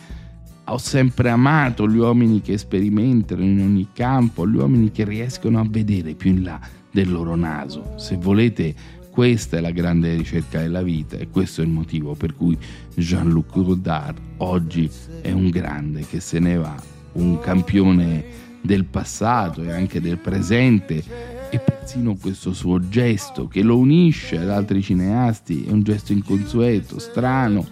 ho 0.72 0.78
sempre 0.78 1.30
amato 1.30 1.88
gli 1.88 1.96
uomini 1.96 2.40
che 2.40 2.56
sperimentano 2.56 3.42
in 3.42 3.60
ogni 3.60 3.88
campo, 3.92 4.46
gli 4.46 4.54
uomini 4.54 4.92
che 4.92 5.04
riescono 5.04 5.58
a 5.58 5.66
vedere 5.68 6.14
più 6.14 6.30
in 6.30 6.44
là 6.44 6.60
del 6.90 7.10
loro 7.10 7.34
naso. 7.34 7.94
Se 7.96 8.16
volete, 8.16 8.74
questa 9.10 9.56
è 9.56 9.60
la 9.60 9.72
grande 9.72 10.14
ricerca 10.14 10.60
della 10.60 10.82
vita 10.82 11.16
e 11.16 11.28
questo 11.28 11.60
è 11.60 11.64
il 11.64 11.70
motivo 11.70 12.14
per 12.14 12.36
cui 12.36 12.56
Jean-Luc 12.94 13.60
Godard 13.60 14.18
oggi 14.38 14.88
è 15.22 15.32
un 15.32 15.50
grande 15.50 16.06
che 16.06 16.20
se 16.20 16.38
ne 16.38 16.56
va, 16.56 16.76
un 17.14 17.40
campione 17.40 18.24
del 18.60 18.84
passato 18.84 19.62
e 19.62 19.72
anche 19.72 20.00
del 20.00 20.18
presente 20.18 21.02
e 21.50 21.58
persino 21.58 22.14
questo 22.14 22.52
suo 22.52 22.88
gesto 22.88 23.48
che 23.48 23.62
lo 23.62 23.76
unisce 23.76 24.38
ad 24.38 24.48
altri 24.48 24.82
cineasti 24.82 25.64
è 25.64 25.70
un 25.70 25.82
gesto 25.82 26.12
inconsueto, 26.12 26.98
strano, 26.98 27.66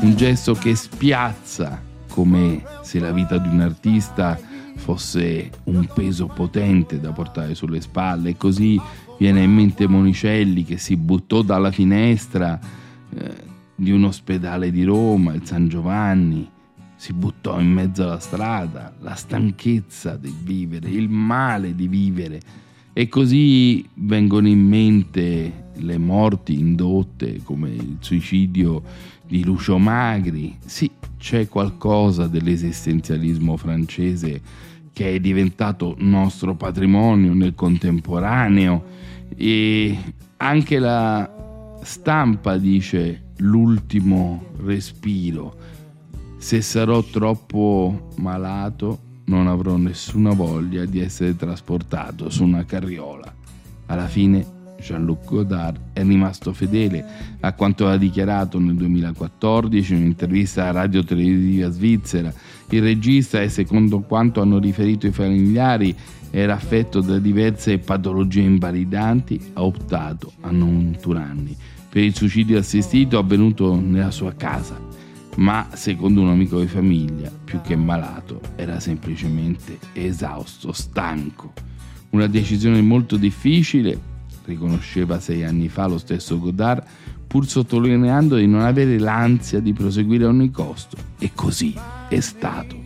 un 0.00 0.14
gesto 0.16 0.54
che 0.54 0.74
spiazza 0.74 1.82
come 2.08 2.62
se 2.82 2.98
la 2.98 3.12
vita 3.12 3.36
di 3.36 3.48
un 3.48 3.60
artista 3.60 4.38
fosse 4.76 5.50
un 5.64 5.86
peso 5.92 6.26
potente 6.26 7.00
da 7.00 7.12
portare 7.12 7.54
sulle 7.54 7.80
spalle. 7.80 8.30
E 8.30 8.36
così 8.36 8.80
viene 9.18 9.42
in 9.42 9.52
mente 9.52 9.86
Monicelli 9.86 10.64
che 10.64 10.78
si 10.78 10.96
buttò 10.96 11.42
dalla 11.42 11.70
finestra 11.70 12.58
eh, 13.14 13.34
di 13.74 13.90
un 13.90 14.04
ospedale 14.04 14.70
di 14.70 14.84
Roma, 14.84 15.34
il 15.34 15.44
San 15.44 15.68
Giovanni, 15.68 16.48
si 17.06 17.12
buttò 17.12 17.60
in 17.60 17.70
mezzo 17.70 18.02
alla 18.02 18.18
strada, 18.18 18.92
la 18.98 19.14
stanchezza 19.14 20.16
di 20.16 20.34
vivere, 20.42 20.88
il 20.88 21.08
male 21.08 21.76
di 21.76 21.86
vivere 21.86 22.40
e 22.92 23.08
così 23.08 23.88
vengono 23.94 24.48
in 24.48 24.66
mente 24.66 25.68
le 25.74 25.98
morti 25.98 26.58
indotte 26.58 27.42
come 27.44 27.70
il 27.70 27.98
suicidio 28.00 28.82
di 29.24 29.44
Lucio 29.44 29.78
Magri. 29.78 30.58
Sì, 30.64 30.90
c'è 31.16 31.46
qualcosa 31.46 32.26
dell'esistenzialismo 32.26 33.56
francese 33.56 34.40
che 34.92 35.14
è 35.14 35.20
diventato 35.20 35.94
nostro 35.98 36.56
patrimonio 36.56 37.34
nel 37.34 37.54
contemporaneo 37.54 38.84
e 39.36 39.96
anche 40.38 40.78
la 40.80 41.76
stampa 41.82 42.56
dice 42.56 43.26
l'ultimo 43.36 44.46
respiro. 44.64 45.65
Se 46.46 46.62
sarò 46.62 47.02
troppo 47.02 48.10
malato 48.18 49.00
non 49.24 49.48
avrò 49.48 49.76
nessuna 49.76 50.32
voglia 50.32 50.84
di 50.84 51.00
essere 51.00 51.34
trasportato 51.34 52.30
su 52.30 52.44
una 52.44 52.64
carriola. 52.64 53.34
Alla 53.86 54.06
fine 54.06 54.46
Jean-Luc 54.80 55.24
Godard 55.24 55.76
è 55.92 56.04
rimasto 56.04 56.52
fedele 56.52 57.04
a 57.40 57.52
quanto 57.52 57.88
ha 57.88 57.96
dichiarato 57.96 58.60
nel 58.60 58.76
2014 58.76 59.92
in 59.92 60.02
un'intervista 60.02 60.62
alla 60.62 60.82
radio 60.82 61.02
televisiva 61.02 61.68
svizzera. 61.68 62.32
Il 62.68 62.80
regista, 62.80 63.42
e 63.42 63.48
secondo 63.48 63.98
quanto 64.02 64.40
hanno 64.40 64.60
riferito 64.60 65.08
i 65.08 65.12
familiari, 65.12 65.92
era 66.30 66.54
affetto 66.54 67.00
da 67.00 67.18
diverse 67.18 67.78
patologie 67.78 68.42
invalidanti, 68.42 69.50
ha 69.54 69.64
optato 69.64 70.30
a 70.42 70.52
non 70.52 70.96
turarni 71.00 71.56
per 71.88 72.04
il 72.04 72.14
suicidio 72.14 72.58
assistito 72.58 73.18
avvenuto 73.18 73.74
nella 73.74 74.12
sua 74.12 74.32
casa. 74.34 74.85
Ma 75.36 75.68
secondo 75.72 76.22
un 76.22 76.28
amico 76.28 76.58
di 76.60 76.66
famiglia, 76.66 77.30
più 77.44 77.60
che 77.60 77.76
malato, 77.76 78.40
era 78.56 78.80
semplicemente 78.80 79.78
esausto, 79.92 80.72
stanco. 80.72 81.52
Una 82.10 82.26
decisione 82.26 82.80
molto 82.80 83.16
difficile 83.16 83.98
riconosceva 84.46 85.20
sei 85.20 85.44
anni 85.44 85.68
fa 85.68 85.86
lo 85.88 85.98
stesso 85.98 86.38
Godard, 86.38 86.82
pur 87.26 87.46
sottolineando 87.46 88.36
di 88.36 88.46
non 88.46 88.62
avere 88.62 88.98
l'ansia 88.98 89.60
di 89.60 89.74
proseguire 89.74 90.24
a 90.24 90.28
ogni 90.28 90.50
costo. 90.50 90.96
E 91.18 91.32
così 91.34 91.74
è 92.08 92.20
stato. 92.20 92.76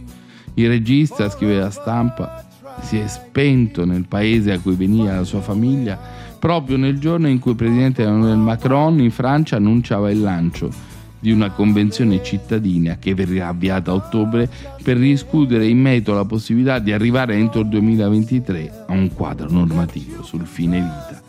Il 0.54 0.68
regista, 0.68 1.30
scrive 1.30 1.58
la 1.58 1.70
stampa, 1.70 2.44
si 2.80 2.98
è 2.98 3.06
spento 3.06 3.84
nel 3.84 4.08
paese 4.08 4.52
a 4.52 4.58
cui 4.58 4.74
veniva 4.74 5.14
la 5.14 5.24
sua 5.24 5.40
famiglia 5.40 5.98
proprio 6.38 6.78
nel 6.78 6.98
giorno 6.98 7.28
in 7.28 7.38
cui 7.38 7.50
il 7.50 7.56
presidente 7.58 8.02
Emmanuel 8.02 8.38
Macron 8.38 8.98
in 8.98 9.10
Francia 9.10 9.56
annunciava 9.56 10.10
il 10.10 10.20
lancio 10.20 10.89
di 11.20 11.30
una 11.30 11.50
convenzione 11.50 12.22
cittadina 12.22 12.96
che 12.96 13.14
verrà 13.14 13.48
avviata 13.48 13.90
a 13.90 13.94
ottobre 13.94 14.48
per 14.82 14.98
discutere 14.98 15.66
in 15.66 15.78
merito 15.78 16.12
alla 16.12 16.24
possibilità 16.24 16.78
di 16.78 16.92
arrivare 16.92 17.34
entro 17.34 17.60
il 17.60 17.68
2023 17.68 18.84
a 18.88 18.92
un 18.92 19.12
quadro 19.12 19.48
normativo 19.50 20.22
sul 20.22 20.46
fine 20.46 20.80
vita. 20.80 21.22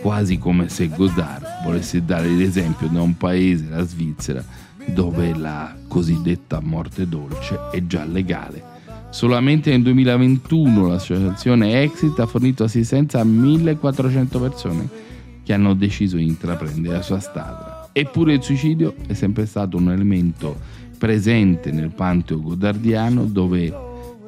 Quasi 0.00 0.38
come 0.38 0.68
se 0.68 0.88
Godard 0.88 1.44
volesse 1.64 2.04
dare 2.04 2.28
l'esempio 2.28 2.88
da 2.88 3.00
un 3.00 3.16
paese, 3.16 3.66
la 3.68 3.84
Svizzera, 3.84 4.44
dove 4.86 5.34
la 5.36 5.74
cosiddetta 5.88 6.60
morte 6.60 7.08
dolce 7.08 7.58
è 7.72 7.86
già 7.86 8.04
legale. 8.04 8.70
Solamente 9.10 9.70
nel 9.70 9.82
2021 9.82 10.88
l'associazione 10.88 11.82
Exit 11.82 12.18
ha 12.18 12.26
fornito 12.26 12.64
assistenza 12.64 13.20
a 13.20 13.24
1400 13.24 14.40
persone 14.40 14.88
che 15.44 15.52
hanno 15.52 15.74
deciso 15.74 16.16
di 16.16 16.26
intraprendere 16.26 16.96
la 16.96 17.02
sua 17.02 17.20
strada. 17.20 17.71
Eppure 17.92 18.34
il 18.34 18.42
suicidio 18.42 18.94
è 19.06 19.12
sempre 19.12 19.46
stato 19.46 19.76
un 19.76 19.90
elemento 19.90 20.58
presente 20.98 21.70
nel 21.70 21.90
panteo 21.90 22.40
godardiano 22.40 23.24
dove 23.24 23.72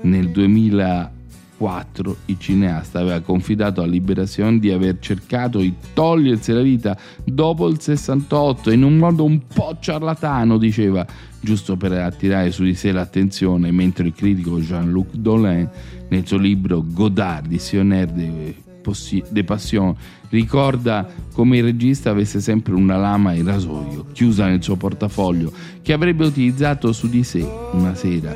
nel 0.03 0.31
2000 0.31 1.13
4 1.57 2.17
il 2.27 2.39
cineasta 2.39 3.01
aveva 3.01 3.21
confidato 3.21 3.81
a 3.81 3.87
Liberazione 3.87 4.59
di 4.59 4.71
aver 4.71 4.99
cercato 4.99 5.61
di 5.61 5.73
togliersi 5.93 6.53
la 6.53 6.61
vita 6.61 6.99
dopo 7.25 7.69
il 7.69 7.81
68 7.81 8.71
in 8.71 8.83
un 8.83 8.97
modo 8.97 9.25
un 9.25 9.41
po' 9.47 9.77
ciarlatano, 9.81 10.59
diceva, 10.59 11.07
giusto 11.41 11.77
per 11.77 11.93
attirare 11.93 12.51
su 12.51 12.65
di 12.65 12.75
sé 12.75 12.93
l'attenzione, 12.93 13.71
mentre 13.71 14.07
il 14.07 14.15
critico 14.15 14.59
Jean-Luc 14.59 15.15
Dolin 15.15 15.69
nel 16.09 16.27
suo 16.27 16.39
libro 16.39 16.85
Godard, 16.87 17.47
Dictionnaire 17.47 18.13
de, 18.13 18.55
de 19.31 19.45
Passion, 19.45 19.95
ricorda 20.29 21.09
come 21.33 21.59
il 21.59 21.65
regista 21.65 22.11
avesse 22.11 22.41
sempre 22.41 22.75
una 22.75 22.97
lama 22.97 23.33
in 23.33 23.45
rasoio 23.45 24.07
chiusa 24.13 24.47
nel 24.47 24.63
suo 24.63 24.77
portafoglio 24.77 25.53
che 25.83 25.93
avrebbe 25.93 26.27
utilizzato 26.27 26.93
su 26.93 27.09
di 27.09 27.25
sé 27.25 27.47
una 27.73 27.95
sera. 27.95 28.35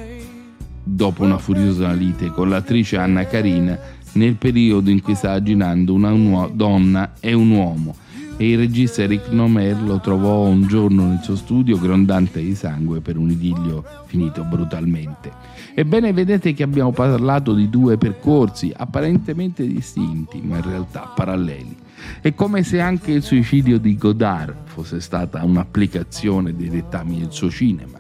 Dopo 0.83 1.23
una 1.23 1.39
furiosa 1.39 1.93
lite 1.93 2.29
con 2.29 2.49
l'attrice 2.49 2.97
Anna 2.97 3.27
Carina 3.27 3.79
nel 4.13 4.37
periodo 4.37 4.91
in 4.91 5.03
cui 5.03 5.15
stava 5.15 5.43
girando 5.43 5.93
una 5.93 6.13
uo- 6.13 6.51
donna 6.53 7.13
e 7.21 7.33
un 7.33 7.51
uomo. 7.51 7.95
E 8.37 8.51
il 8.51 8.59
regista 8.59 9.03
Eric 9.03 9.31
Nomer 9.31 9.83
lo 9.83 9.99
trovò 9.99 10.43
un 10.43 10.67
giorno 10.67 11.07
nel 11.07 11.21
suo 11.23 11.35
studio 11.35 11.77
grondante 11.77 12.41
di 12.41 12.55
sangue 12.55 13.01
per 13.01 13.17
un 13.17 13.31
idillio 13.31 13.85
finito 14.07 14.45
brutalmente. 14.45 15.33
Ebbene 15.79 16.13
vedete 16.13 16.55
che 16.55 16.65
abbiamo 16.65 16.91
parlato 16.91 17.55
di 17.55 17.71
due 17.71 17.97
percorsi 17.99 18.73
apparentemente 18.77 19.65
distinti 19.65 20.41
ma 20.41 20.57
in 20.57 20.65
realtà 20.65 21.13
paralleli. 21.15 21.77
È 22.21 22.35
come 22.35 22.65
se 22.65 22.81
anche 22.81 23.13
il 23.13 23.23
suicidio 23.23 23.79
di 23.79 23.97
Godard 23.97 24.57
fosse 24.65 25.01
stata 25.01 25.45
un'applicazione 25.45 26.57
dei 26.57 26.69
dettami 26.69 27.21
del 27.21 27.31
suo 27.31 27.49
cinema 27.49 27.97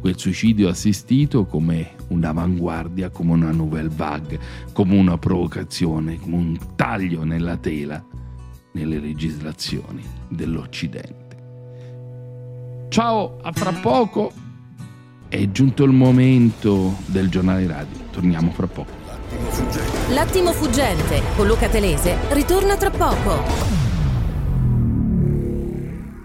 quel 0.00 0.18
suicidio 0.18 0.70
assistito 0.70 1.44
come 1.44 1.90
un'avanguardia, 2.08 3.10
come 3.10 3.34
una 3.34 3.50
nouvelle 3.50 3.90
vague, 3.94 4.40
come 4.72 4.96
una 4.96 5.18
provocazione, 5.18 6.18
come 6.18 6.36
un 6.36 6.58
taglio 6.74 7.22
nella 7.24 7.58
tela 7.58 8.02
nelle 8.72 8.98
legislazioni 8.98 10.02
dell'Occidente. 10.26 11.36
Ciao, 12.88 13.36
a 13.42 13.52
fra 13.52 13.72
poco. 13.72 14.48
È 15.30 15.48
giunto 15.52 15.84
il 15.84 15.92
momento 15.92 16.96
del 17.06 17.28
giornale 17.28 17.64
radio. 17.64 17.96
Torniamo 18.10 18.50
fra 18.50 18.66
poco. 18.66 18.90
L'attimo 20.08 20.50
fuggente 20.50 21.22
con 21.36 21.46
Luca 21.46 21.68
Telese 21.68 22.16
ritorna 22.30 22.76
tra 22.76 22.90
poco. 22.90 23.89